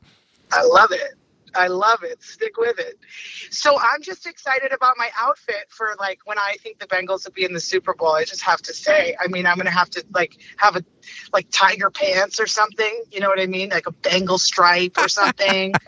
I 0.51 0.63
love 0.63 0.91
it. 0.91 1.13
I 1.59 1.67
love 1.67 2.03
it. 2.03 2.23
Stick 2.23 2.57
with 2.57 2.79
it. 2.79 2.99
So 3.51 3.77
I'm 3.79 4.01
just 4.01 4.25
excited 4.25 4.71
about 4.71 4.95
my 4.97 5.09
outfit 5.17 5.65
for 5.69 5.95
like 5.99 6.19
when 6.25 6.37
I 6.37 6.55
think 6.61 6.79
the 6.79 6.87
Bengals 6.87 7.25
will 7.25 7.33
be 7.33 7.43
in 7.43 7.53
the 7.53 7.59
Super 7.59 7.93
Bowl. 7.93 8.13
I 8.13 8.23
just 8.23 8.41
have 8.43 8.61
to 8.63 8.73
say. 8.73 9.15
I 9.19 9.27
mean, 9.27 9.45
I'm 9.45 9.57
gonna 9.57 9.69
have 9.69 9.89
to 9.91 10.05
like 10.13 10.37
have 10.57 10.75
a 10.75 10.83
like 11.33 11.47
tiger 11.51 11.89
pants 11.89 12.39
or 12.39 12.47
something. 12.47 13.03
You 13.11 13.19
know 13.19 13.29
what 13.29 13.39
I 13.39 13.45
mean? 13.45 13.69
Like 13.69 13.87
a 13.87 13.91
Bengal 13.91 14.37
stripe 14.37 14.97
or 14.97 15.09
something. 15.09 15.73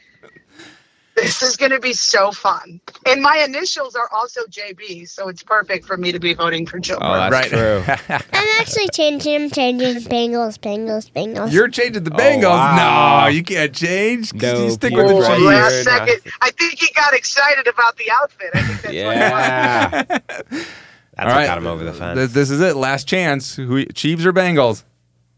This 1.15 1.43
is 1.43 1.55
going 1.57 1.71
to 1.71 1.79
be 1.79 1.93
so 1.93 2.31
fun. 2.31 2.79
And 3.05 3.21
my 3.21 3.37
initials 3.47 3.95
are 3.95 4.09
also 4.13 4.41
JB, 4.45 5.07
so 5.09 5.27
it's 5.27 5.43
perfect 5.43 5.85
for 5.85 5.97
me 5.97 6.11
to 6.11 6.19
be 6.19 6.33
voting 6.33 6.65
for 6.65 6.79
Joe 6.79 6.97
Oh, 7.01 7.29
Burrow. 7.29 7.29
that's 7.29 7.47
true. 7.49 7.83
I'm 8.39 8.59
actually 8.59 8.87
changing, 8.89 9.35
I'm 9.43 9.49
changing 9.51 9.95
Bengals, 10.03 10.57
Bengals, 10.59 11.11
Bengals. 11.11 11.51
You're 11.51 11.67
changing 11.67 12.03
the 12.05 12.13
Oh, 12.13 12.17
Bengals. 12.17 12.43
wow. 12.49 13.21
No, 13.23 13.27
you 13.27 13.43
can't 13.43 13.73
change. 13.75 14.33
No, 14.33 14.63
you 14.65 14.71
stick 14.71 14.93
with 14.95 15.07
the 15.07 15.13
Right 15.15 15.23
Oh, 15.23 15.27
Chiefs. 15.35 15.39
here. 15.39 15.47
last 15.49 15.85
no. 15.85 15.91
second. 16.07 16.31
I 16.41 16.51
think 16.51 16.79
he 16.79 16.93
got 16.93 17.13
excited 17.13 17.67
about 17.67 17.97
the 17.97 18.09
outfit. 18.11 18.49
I 18.53 18.61
think 18.63 18.81
that's 18.81 18.93
Yeah. 18.93 20.03
That's 21.17 21.29
All 21.29 21.35
what 21.35 21.35
right. 21.41 21.45
got 21.45 21.57
him 21.57 21.67
over 21.67 21.83
the 21.83 21.93
fence. 21.93 22.17
Th- 22.17 22.29
This 22.29 22.49
is 22.49 22.61
it. 22.61 22.75
Last 22.77 23.05
chance. 23.07 23.55
Who, 23.57 23.83
Chiefs 23.87 24.25
or 24.25 24.31
Bengals? 24.33 24.83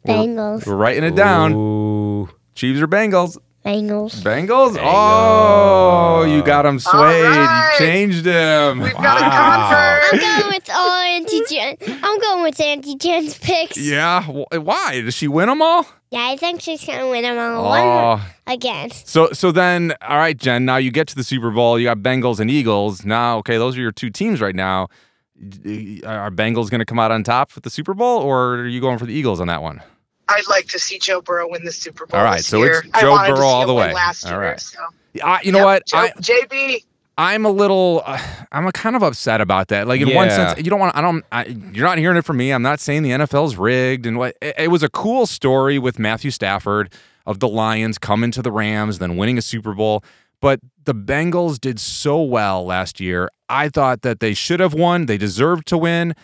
We're- 0.06 0.20
Bengals, 0.20 0.65
We're 0.68 0.75
writing 0.75 1.03
it 1.03 1.15
down. 1.15 1.53
Ooh. 1.53 2.30
Chiefs 2.56 2.80
or 2.80 2.88
Bengals? 2.88 3.38
Bengals. 3.65 4.22
Bengals? 4.22 4.77
Oh, 4.82 6.24
you 6.25 6.43
got 6.43 6.65
him 6.65 6.79
swayed. 6.79 7.24
right. 7.24 7.72
You 7.79 7.86
changed 7.86 8.25
him. 8.25 8.79
We've 8.82 8.91
got 8.93 9.17
a 9.17 9.22
Wow. 9.22 10.00
I'm 10.12 10.20
going 10.20 10.53
with 10.53 10.70
all 10.70 10.89
Auntie 11.01 11.41
Jen. 11.50 11.77
I'm 12.03 12.20
going 12.20 12.43
with 12.43 12.60
Auntie 12.60 12.96
Jen's 12.98 13.38
picks. 13.38 13.77
Yeah. 13.77 14.24
Why? 14.25 15.01
Does 15.01 15.13
she 15.15 15.29
win 15.29 15.48
them 15.48 15.62
all? 15.62 15.86
Yeah, 16.12 16.27
I 16.29 16.36
think 16.38 16.60
she's 16.62 16.86
gonna 16.86 17.10
win 17.10 17.24
them 17.24 17.38
all 17.39 17.72
Oh. 17.74 18.22
again. 18.48 18.91
So 18.91 19.32
so 19.32 19.51
then, 19.53 19.93
all 20.01 20.17
right, 20.17 20.38
Jen. 20.38 20.65
Now 20.65 20.75
you 20.77 20.91
get 20.91 21.08
to 21.08 21.15
the 21.15 21.24
Super 21.24 21.50
Bowl. 21.50 21.79
You 21.79 21.86
got 21.86 22.00
Bengals 22.00 22.39
and 22.41 22.51
Eagles. 22.51 23.05
Now, 23.05 23.38
okay, 23.39 23.58
those 23.58 23.77
are 23.77 23.82
your 23.82 23.91
two 23.93 24.10
teams 24.10 24.41
right 24.41 24.55
now. 24.55 24.89
Are 26.05 26.29
Bengals 26.32 26.70
going 26.70 26.79
to 26.79 26.86
come 26.86 27.00
out 27.00 27.12
on 27.12 27.24
top 27.24 27.55
with 27.55 27.63
the 27.63 27.70
Super 27.70 27.93
Bowl, 27.93 28.22
or 28.22 28.55
are 28.55 28.67
you 28.67 28.79
going 28.79 28.98
for 28.98 29.05
the 29.05 29.13
Eagles 29.13 29.39
on 29.41 29.48
that 29.48 29.62
one? 29.62 29.82
I'd 30.30 30.48
like 30.50 30.68
to 30.68 30.80
see 30.80 31.00
Joe 31.00 31.22
Burrow 31.22 31.50
win 31.50 31.63
the 31.65 31.72
Super 31.72 32.06
Bowl. 32.06 32.20
All 32.20 32.25
right, 32.25 32.38
this 32.38 32.48
so 32.48 32.60
year. 32.60 32.84
it's 32.86 32.89
I 32.94 33.01
Joe 33.01 33.18
to 33.18 33.24
Burrow 33.34 33.38
see 33.38 33.44
all 33.44 33.68
the 33.68 33.74
way. 33.74 33.94
Last 33.94 34.25
All 34.25 34.32
year, 34.32 34.42
right. 34.42 34.60
so. 34.60 34.80
I, 35.24 35.42
you 35.44 35.51
know 35.51 35.60
Yep, 35.60 35.65
what? 35.65 35.86
Joe, 35.88 35.98
I, 35.98 36.10
JB. 36.12 36.84
I'm 37.15 37.46
a 37.46 37.51
little, 37.51 38.01
uh, 38.06 38.20
I'm 38.51 38.65
a 38.65 38.72
kind 38.72 38.96
of 38.96 39.03
upset 39.03 39.39
about 39.39 39.68
that. 39.68 39.88
Like 39.88 40.01
in 40.01 40.13
one 40.15 40.32
sense, 40.32 40.58
you 40.58 40.63
don't 40.72 40.80
want, 40.80 40.96
I 40.96 41.01
don't, 41.01 41.24
I, 41.32 41.46
you're 41.46 41.86
not 41.86 42.00
hearing 42.00 42.18
it 42.18 42.25
from 42.25 42.38
me. 42.38 42.51
I'm 42.51 42.63
not 42.63 42.80
saying 42.80 43.03
the 43.03 43.12
NFL's 43.12 43.56
rigged 43.56 44.08
and 44.08 44.18
what. 44.18 44.36
It, 44.42 44.56
it 44.58 44.68
was 44.70 44.82
a 44.82 44.89
cool 44.89 45.27
story 45.27 45.77
with 45.77 46.00
Matthew 46.00 46.32
Stafford 46.32 46.92
of 47.27 47.39
the 47.39 47.48
Lions 47.48 48.00
coming 48.00 48.32
to 48.32 48.42
the 48.42 48.51
Rams, 48.51 48.98
then 48.98 49.15
winning 49.15 49.38
a 49.38 49.44
Super 49.44 49.74
Bowl. 49.75 50.03
But 50.42 50.60
the 50.86 50.96
Bengals 50.96 51.60
did 51.62 51.80
so 51.80 52.22
well 52.22 52.65
last 52.65 53.00
year. 53.00 53.30
I 53.48 53.70
thought 53.70 54.01
that 54.01 54.20
they 54.20 54.34
should 54.34 54.60
have 54.60 54.74
won. 54.74 55.06
They 55.06 55.18
deserved 55.18 55.68
to 55.68 55.77
win. 55.77 56.15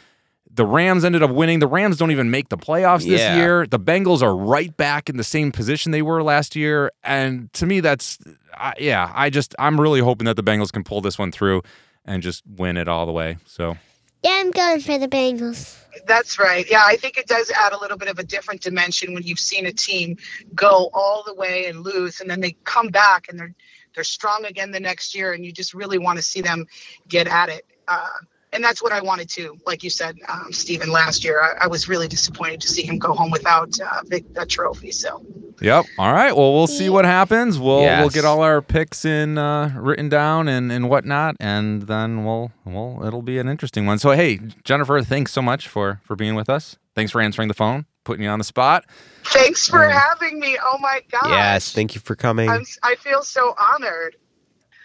The 0.51 0.65
Rams 0.65 1.05
ended 1.05 1.21
up 1.23 1.31
winning. 1.31 1.59
The 1.59 1.67
Rams 1.67 1.97
don't 1.97 2.11
even 2.11 2.31
make 2.31 2.49
the 2.49 2.57
playoffs 2.57 3.05
this 3.07 3.21
Yeah. 3.21 3.37
year. 3.37 3.67
The 3.67 3.79
Bengals 3.79 4.21
are 4.21 4.35
right 4.35 4.75
back 4.75 5.09
in 5.09 5.17
the 5.17 5.23
same 5.23 5.51
position 5.51 5.91
they 5.91 6.01
were 6.01 6.23
last 6.23 6.55
year. 6.55 6.91
And 7.03 7.53
to 7.53 7.65
me, 7.65 7.79
that's, 7.81 8.17
I 8.55 8.73
yeah, 8.79 9.11
I 9.13 9.29
just, 9.29 9.53
I'm 9.59 9.79
really 9.79 9.99
hoping 9.99 10.25
that 10.25 10.35
the 10.35 10.43
Bengals 10.43 10.71
can 10.71 10.83
pull 10.83 11.01
this 11.01 11.19
one 11.19 11.31
through 11.31 11.61
and 12.05 12.23
just 12.23 12.43
win 12.57 12.77
it 12.77 12.87
all 12.87 13.05
the 13.05 13.11
way. 13.11 13.37
So, 13.45 13.77
Yeah, 14.23 14.31
I'm 14.39 14.51
going 14.51 14.81
for 14.81 14.97
the 14.97 15.07
Bengals. 15.07 15.77
That's 16.07 16.39
right. 16.39 16.65
Yeah, 16.69 16.83
I 16.85 16.95
think 16.95 17.17
it 17.17 17.27
does 17.27 17.51
add 17.51 17.73
a 17.73 17.79
little 17.79 17.97
bit 17.97 18.07
of 18.09 18.17
a 18.19 18.23
different 18.23 18.61
dimension 18.61 19.13
when 19.13 19.23
you've 19.23 19.39
seen 19.39 19.65
a 19.65 19.71
team 19.71 20.17
go 20.55 20.89
all 20.93 21.23
the 21.25 21.33
way 21.35 21.65
and 21.67 21.83
lose, 21.83 22.19
and 22.21 22.29
then 22.29 22.41
they 22.41 22.51
come 22.63 22.87
back 22.89 23.27
and 23.29 23.39
they're 23.39 23.53
they're 23.95 24.03
strong 24.03 24.45
again 24.45 24.71
the 24.71 24.79
next 24.79 25.15
year, 25.15 25.33
and 25.33 25.43
you 25.43 25.51
just 25.51 25.73
really 25.73 25.97
want 25.97 26.17
to 26.17 26.21
see 26.23 26.41
them 26.41 26.65
get 27.07 27.27
at 27.27 27.49
it. 27.49 27.65
Uh, 27.87 28.07
and 28.51 28.63
that's 28.63 28.81
what 28.81 28.91
I 28.91 29.01
wanted 29.01 29.29
to, 29.31 29.57
like 29.65 29.83
you 29.83 29.89
said, 29.89 30.17
um, 30.27 30.51
Stephen. 30.51 30.91
Last 30.91 31.23
year, 31.23 31.41
I, 31.41 31.65
I 31.65 31.67
was 31.67 31.87
really 31.87 32.07
disappointed 32.07 32.61
to 32.61 32.67
see 32.67 32.83
him 32.83 32.97
go 32.97 33.13
home 33.13 33.31
without 33.31 33.79
uh, 33.79 34.01
Vic, 34.05 34.31
that 34.33 34.49
trophy. 34.49 34.91
So 34.91 35.23
yep. 35.61 35.85
All 35.97 36.13
right. 36.13 36.35
Well, 36.35 36.53
we'll 36.53 36.67
see 36.67 36.89
what 36.89 37.05
happens. 37.05 37.59
We'll 37.59 37.81
we'll 37.81 38.09
get 38.09 38.25
all 38.25 38.41
our 38.41 38.61
picks 38.61 39.05
in 39.05 39.37
uh, 39.37 39.73
written 39.75 40.09
down 40.09 40.47
and 40.47 40.71
and 40.71 40.89
whatnot, 40.89 41.35
and 41.39 41.83
then 41.83 42.25
we'll 42.25 42.51
well, 42.65 43.01
it'll 43.05 43.21
be 43.21 43.37
an 43.37 43.47
interesting 43.47 43.85
one. 43.85 43.99
So, 43.99 44.11
hey, 44.11 44.39
Jennifer, 44.63 45.01
thanks 45.01 45.31
so 45.31 45.41
much 45.41 45.67
for 45.67 46.01
for 46.03 46.15
being 46.15 46.35
with 46.35 46.49
us. 46.49 46.77
Thanks 46.95 47.11
for 47.11 47.21
answering 47.21 47.47
the 47.47 47.53
phone, 47.53 47.85
putting 48.03 48.23
you 48.23 48.29
on 48.29 48.39
the 48.39 48.45
spot. 48.45 48.85
thanks 49.25 49.67
for 49.67 49.87
having 49.87 50.39
me. 50.39 50.57
Oh 50.61 50.77
my 50.79 51.01
gosh. 51.11 51.29
Yes, 51.29 51.71
thank 51.71 51.95
you 51.95 52.01
for 52.01 52.15
coming. 52.15 52.49
I'm, 52.49 52.65
I 52.83 52.95
feel 52.95 53.21
so 53.21 53.55
honored. 53.57 54.15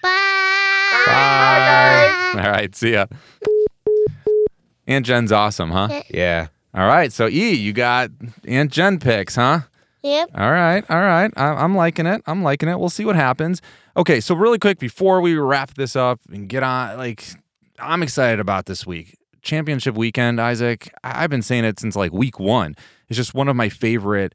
Bye. 0.03 0.11
Bye. 1.07 2.43
All 2.45 2.51
right. 2.51 2.75
See 2.75 2.93
ya. 2.93 3.07
Aunt 4.87 5.07
Jen's 5.07 5.33
awesome, 5.33 5.71
huh? 5.71 6.03
yeah. 6.11 6.49
All 6.75 6.87
right. 6.87 7.13
So, 7.13 7.29
E, 7.29 7.53
you 7.53 7.73
got 7.73 8.11
Aunt 8.47 8.71
Jen 8.73 8.99
picks, 8.99 9.37
huh? 9.37 9.61
Yep. 10.03 10.31
All 10.35 10.51
right, 10.51 10.85
all 10.91 11.01
right. 11.01 11.33
I, 11.35 11.47
I'm 11.47 11.75
liking 11.75 12.05
it. 12.05 12.21
I'm 12.27 12.43
liking 12.43 12.69
it. 12.69 12.79
We'll 12.79 12.91
see 12.91 13.07
what 13.07 13.17
happens. 13.17 13.63
Okay, 13.97 14.21
so 14.21 14.35
really 14.35 14.59
quick 14.59 14.79
before 14.79 15.23
we 15.23 15.35
wrap 15.37 15.75
this 15.75 15.97
up 15.97 16.21
and 16.31 16.47
get 16.47 16.63
on, 16.63 16.99
like, 16.99 17.25
I'm 17.79 18.03
excited 18.03 18.39
about 18.39 18.67
this 18.67 18.87
week. 18.87 19.17
Championship 19.41 19.95
weekend, 19.95 20.43
Isaac. 20.43 20.93
I- 21.03 21.25
I've 21.25 21.31
been 21.31 21.41
saying 21.41 21.65
it 21.65 21.81
since 21.81 21.97
like 21.97 22.13
week 22.13 22.39
one. 22.39 22.75
It's 23.09 23.17
just 23.17 23.33
one 23.33 23.49
of 23.49 23.57
my 23.57 23.71
favorite 23.71 24.35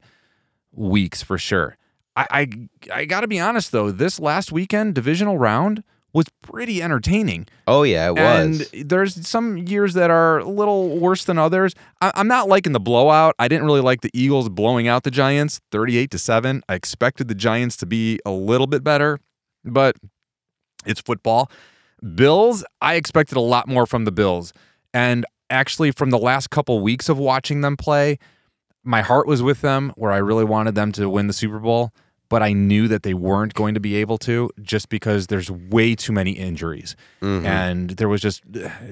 weeks 0.72 1.22
for 1.22 1.38
sure. 1.38 1.76
I 2.16 2.26
I, 2.30 2.48
I 2.92 3.04
got 3.04 3.20
to 3.20 3.28
be 3.28 3.38
honest 3.38 3.70
though. 3.70 3.90
This 3.92 4.18
last 4.18 4.50
weekend 4.50 4.94
divisional 4.96 5.38
round 5.38 5.84
was 6.12 6.26
pretty 6.42 6.82
entertaining. 6.82 7.46
Oh 7.66 7.82
yeah, 7.82 8.08
it 8.08 8.14
was. 8.14 8.72
And 8.72 8.88
there's 8.88 9.26
some 9.26 9.58
years 9.58 9.94
that 9.94 10.10
are 10.10 10.40
a 10.40 10.48
little 10.48 10.98
worse 10.98 11.24
than 11.24 11.38
others. 11.38 11.74
I, 12.00 12.12
I'm 12.14 12.28
not 12.28 12.48
liking 12.48 12.72
the 12.72 12.80
blowout. 12.80 13.34
I 13.38 13.48
didn't 13.48 13.64
really 13.64 13.80
like 13.80 14.00
the 14.00 14.10
Eagles 14.12 14.48
blowing 14.48 14.88
out 14.88 15.04
the 15.04 15.10
Giants 15.10 15.60
38 15.70 16.10
to 16.10 16.18
7. 16.18 16.62
I 16.68 16.74
expected 16.74 17.28
the 17.28 17.34
Giants 17.34 17.76
to 17.78 17.86
be 17.86 18.18
a 18.26 18.30
little 18.30 18.66
bit 18.66 18.82
better, 18.82 19.20
but 19.64 19.96
it's 20.86 21.00
football. 21.00 21.50
Bills, 22.14 22.64
I 22.80 22.94
expected 22.94 23.36
a 23.36 23.40
lot 23.40 23.68
more 23.68 23.86
from 23.86 24.04
the 24.04 24.12
Bills. 24.12 24.52
And 24.92 25.26
actually, 25.50 25.92
from 25.92 26.10
the 26.10 26.18
last 26.18 26.50
couple 26.50 26.80
weeks 26.80 27.08
of 27.08 27.18
watching 27.18 27.60
them 27.60 27.76
play, 27.76 28.18
my 28.82 29.02
heart 29.02 29.26
was 29.26 29.42
with 29.42 29.60
them 29.60 29.92
where 29.96 30.10
I 30.10 30.16
really 30.16 30.44
wanted 30.44 30.74
them 30.74 30.92
to 30.92 31.08
win 31.08 31.26
the 31.26 31.32
Super 31.32 31.58
Bowl, 31.58 31.92
but 32.30 32.42
I 32.42 32.54
knew 32.54 32.88
that 32.88 33.02
they 33.02 33.12
weren't 33.12 33.52
going 33.52 33.74
to 33.74 33.80
be 33.80 33.96
able 33.96 34.16
to 34.18 34.48
just 34.62 34.88
because 34.88 35.26
there's 35.26 35.50
way 35.50 35.94
too 35.94 36.12
many 36.12 36.30
injuries. 36.32 36.96
Mhm. 37.20 37.44
And 37.44 37.90
there 37.90 38.08
was 38.08 38.22
just 38.22 38.42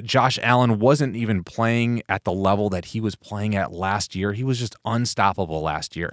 Josh 0.03 0.39
Allen 0.43 0.79
wasn't 0.79 1.17
even 1.17 1.43
playing 1.45 2.03
at 2.11 2.25
the 2.25 2.33
level 2.33 2.69
that 2.69 2.85
he 2.87 3.01
was 3.01 3.15
playing 3.17 3.55
at 3.57 3.73
last 3.73 4.15
year. 4.15 4.33
He 4.35 4.45
was 4.45 4.59
just 4.59 4.77
unstoppable 4.85 5.63
last 5.63 5.97
year. 5.97 6.13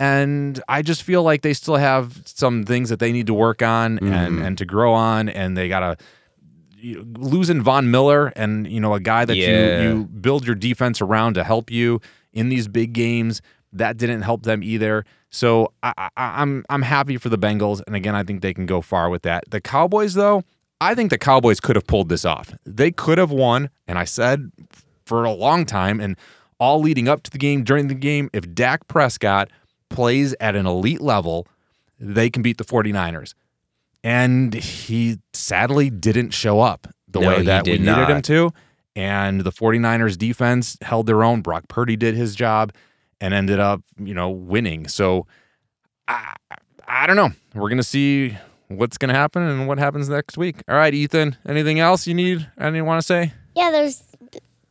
And 0.00 0.60
I 0.68 0.82
just 0.82 1.02
feel 1.04 1.22
like 1.22 1.40
they 1.42 1.54
still 1.54 1.76
have 1.76 2.20
some 2.26 2.64
things 2.64 2.88
that 2.90 2.98
they 2.98 3.12
need 3.12 3.26
to 3.28 3.34
work 3.34 3.62
on 3.62 3.98
and 3.98 4.42
and 4.42 4.58
to 4.58 4.64
grow 4.66 4.92
on 4.92 5.28
and 5.28 5.56
they 5.56 5.68
got 5.68 5.80
to 5.80 5.96
losing 7.18 7.62
Von 7.62 7.90
Miller 7.90 8.28
and 8.36 8.66
you 8.70 8.80
know 8.80 8.94
a 8.94 9.00
guy 9.00 9.24
that 9.24 9.36
Yeah. 9.36 9.82
you 9.82 9.88
you 9.88 10.04
build 10.04 10.46
your 10.46 10.54
defense 10.54 11.00
around 11.00 11.34
to 11.34 11.44
help 11.44 11.70
you 11.70 12.00
in 12.32 12.48
these 12.50 12.68
big 12.68 12.92
games 12.92 13.40
that 13.72 13.96
didn't 13.96 14.22
help 14.22 14.42
them 14.44 14.62
either. 14.62 15.04
So 15.30 15.72
I, 15.82 15.92
I, 15.98 16.10
I'm 16.16 16.64
I'm 16.70 16.82
happy 16.82 17.16
for 17.18 17.28
the 17.28 17.38
Bengals, 17.38 17.82
and 17.86 17.94
again, 17.96 18.14
I 18.14 18.22
think 18.22 18.40
they 18.42 18.54
can 18.54 18.66
go 18.66 18.80
far 18.80 19.10
with 19.10 19.22
that. 19.22 19.44
The 19.50 19.60
Cowboys, 19.60 20.14
though, 20.14 20.42
I 20.80 20.94
think 20.94 21.10
the 21.10 21.18
Cowboys 21.18 21.60
could 21.60 21.76
have 21.76 21.86
pulled 21.86 22.08
this 22.08 22.24
off. 22.24 22.54
They 22.64 22.90
could 22.90 23.18
have 23.18 23.30
won, 23.30 23.70
and 23.86 23.98
I 23.98 24.04
said 24.04 24.50
for 25.04 25.24
a 25.24 25.32
long 25.32 25.66
time, 25.66 26.00
and 26.00 26.16
all 26.58 26.80
leading 26.80 27.06
up 27.08 27.22
to 27.24 27.30
the 27.30 27.38
game, 27.38 27.64
during 27.64 27.88
the 27.88 27.94
game, 27.94 28.30
if 28.32 28.54
Dak 28.54 28.88
Prescott 28.88 29.50
plays 29.90 30.34
at 30.40 30.56
an 30.56 30.66
elite 30.66 31.00
level, 31.02 31.46
they 32.00 32.30
can 32.30 32.42
beat 32.42 32.56
the 32.58 32.64
49ers. 32.64 33.34
And 34.02 34.54
he 34.54 35.18
sadly 35.32 35.90
didn't 35.90 36.30
show 36.30 36.60
up 36.60 36.86
the 37.08 37.20
No, 37.20 37.28
way 37.28 37.42
that 37.42 37.66
we 37.66 37.72
needed 37.72 37.84
not. 37.84 38.10
him 38.10 38.22
to. 38.22 38.52
And 38.94 39.42
the 39.42 39.52
49ers 39.52 40.16
defense 40.16 40.78
held 40.80 41.06
their 41.06 41.22
own. 41.22 41.40
Brock 41.42 41.68
Purdy 41.68 41.96
did 41.96 42.14
his 42.14 42.34
job 42.34 42.72
and 43.20 43.32
ended 43.34 43.60
up, 43.60 43.82
you 43.98 44.14
know, 44.14 44.30
winning. 44.30 44.88
So 44.88 45.26
I, 46.08 46.34
I 46.86 47.06
don't 47.06 47.16
know. 47.16 47.30
We're 47.54 47.68
going 47.68 47.78
to 47.78 47.82
see 47.84 48.36
what's 48.68 48.98
going 48.98 49.08
to 49.10 49.14
happen 49.14 49.42
and 49.42 49.66
what 49.68 49.78
happens 49.78 50.08
next 50.08 50.36
week. 50.36 50.56
All 50.68 50.76
right, 50.76 50.92
Ethan, 50.92 51.36
anything 51.48 51.80
else 51.80 52.06
you 52.06 52.14
need? 52.14 52.48
Anything 52.60 52.84
want 52.84 53.00
to 53.00 53.06
say? 53.06 53.32
Yeah, 53.54 53.70
those 53.70 54.02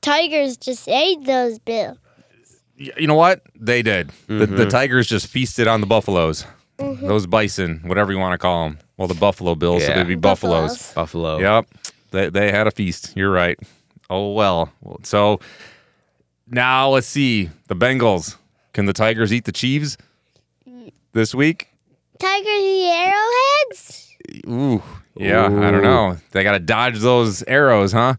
tigers 0.01 0.57
just 0.57 0.87
ate 0.87 1.23
those 1.25 1.59
bills. 1.59 1.97
You 2.77 3.07
know 3.07 3.15
what? 3.15 3.41
They 3.57 3.81
did. 3.81 4.11
The, 4.27 4.45
the 4.45 4.65
Mhm. 4.65 4.69
Tigers 4.69 5.07
just 5.07 5.27
feasted 5.27 5.65
on 5.67 5.79
the 5.79 5.87
Buffaloes. 5.87 6.45
Those 6.77 7.25
bison, 7.25 7.79
whatever 7.85 8.11
you 8.11 8.19
want 8.19 8.33
to 8.33 8.37
call 8.37 8.65
them. 8.67 8.79
Well, 8.97 9.07
the 9.07 9.13
Buffalo 9.13 9.55
Bills, 9.55 9.83
so 9.85 9.89
Yeah. 9.91 9.95
they'd 9.95 10.07
be 10.09 10.15
Buffaloes. 10.15 10.91
Buffalo. 10.93 11.39
Yep. 11.39 11.67
They, 12.11 12.29
they 12.29 12.51
had 12.51 12.67
a 12.67 12.71
feast. 12.71 13.13
You're 13.15 13.31
right. 13.31 13.57
Oh, 14.09 14.33
well. 14.33 14.73
So 15.03 15.39
now 16.47 16.89
let's 16.89 17.07
see. 17.07 17.49
The 17.67 17.75
Bengals. 17.75 18.37
Can 18.73 18.85
the 18.85 18.93
Tigers 18.93 19.31
eat 19.33 19.45
the 19.45 19.51
Chiefs 19.51 19.97
this 21.13 21.33
week? 21.33 21.69
Tigers 22.19 22.47
eat 22.47 22.89
arrowheads? 22.91 24.01
ooh, 24.47 24.81
yeah, 25.15 25.45
I 25.45 25.71
don't 25.71 25.83
know. 25.83 26.17
They 26.31 26.43
got 26.43 26.53
to 26.53 26.59
dodge 26.59 26.99
those 26.99 27.43
arrows, 27.43 27.91
huh? 27.91 28.15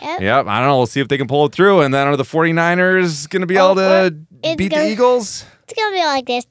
Yep. 0.00 0.20
Yep. 0.20 0.46
I 0.46 0.58
don't 0.60 0.68
know. 0.68 0.76
We'll 0.76 0.86
see 0.86 1.00
if 1.00 1.08
they 1.08 1.16
can 1.18 1.26
pull 1.26 1.46
it 1.46 1.52
through. 1.52 1.80
And 1.80 1.92
then 1.92 2.06
are 2.06 2.16
the 2.16 2.22
49ers 2.24 3.28
going 3.28 3.40
to 3.40 3.46
be 3.46 3.58
Oh, 3.58 3.72
able 3.72 3.74
to 3.76 4.16
it's 4.44 4.56
beat 4.56 4.70
gonna- 4.70 4.84
the 4.84 4.90
Eagles? 4.90 5.44
It's 5.64 5.74
gonna 5.74 5.96
be 5.96 6.04
like 6.04 6.26
this. 6.26 6.44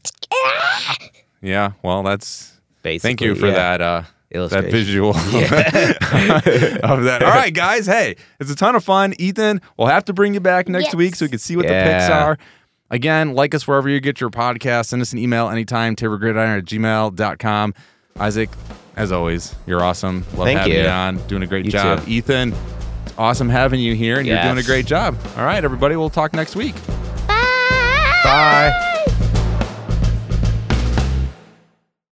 Yeah. 1.41 1.71
Well, 1.83 2.03
that's. 2.03 2.53
Basically, 2.83 3.09
Thank 3.09 3.21
you 3.21 3.35
for 3.35 3.47
yeah. 3.47 3.53
that. 3.77 3.81
Uh, 3.81 4.01
that 4.37 4.63
Illustration. 4.65 4.71
visual 4.71 5.09
of 6.83 7.03
that. 7.03 7.21
All 7.23 7.29
right, 7.29 7.53
guys. 7.53 7.85
Hey, 7.85 8.15
it's 8.39 8.51
a 8.51 8.55
ton 8.55 8.75
of 8.75 8.83
fun. 8.83 9.13
Ethan, 9.19 9.61
we'll 9.77 9.87
have 9.87 10.05
to 10.05 10.13
bring 10.13 10.33
you 10.33 10.39
back 10.39 10.67
next 10.69 10.85
Yes. 10.85 10.95
week 10.95 11.15
so 11.15 11.25
we 11.25 11.29
can 11.29 11.39
see 11.39 11.55
what 11.55 11.67
the 11.67 11.73
picks 11.73 12.09
are. 12.09 12.37
Again, 12.89 13.33
like 13.33 13.53
us 13.53 13.67
wherever 13.67 13.89
you 13.89 13.99
get 13.99 14.21
your 14.21 14.29
podcast. 14.29 14.85
Send 14.87 15.01
us 15.01 15.11
an 15.11 15.19
email 15.19 15.49
anytime, 15.49 15.95
taborgridiron 15.95 16.59
at 16.59 16.65
gmail.com. 16.65 17.73
Isaac, 18.19 18.49
as 18.95 19.11
always, 19.11 19.53
you're 19.65 19.83
awesome. 19.83 20.25
Love 20.35 20.45
Thank 20.47 20.59
having 20.59 20.73
you. 20.73 20.81
you. 20.83 20.87
on. 20.87 21.17
Doing 21.27 21.43
a 21.43 21.47
great 21.47 21.65
You 21.65 21.71
job. 21.71 22.03
too. 22.05 22.09
Ethan, 22.11 22.53
it's 23.05 23.13
awesome 23.17 23.49
having 23.49 23.79
you 23.79 23.93
here, 23.93 24.17
and 24.17 24.25
you're 24.27 24.41
doing 24.41 24.57
a 24.57 24.63
great 24.63 24.85
job. 24.85 25.17
All 25.37 25.43
right, 25.45 25.63
everybody, 25.63 25.95
we'll 25.97 26.09
talk 26.09 26.33
next 26.33 26.55
week. 26.55 26.75
Bye. 27.27 28.21
Bye. 28.23 29.23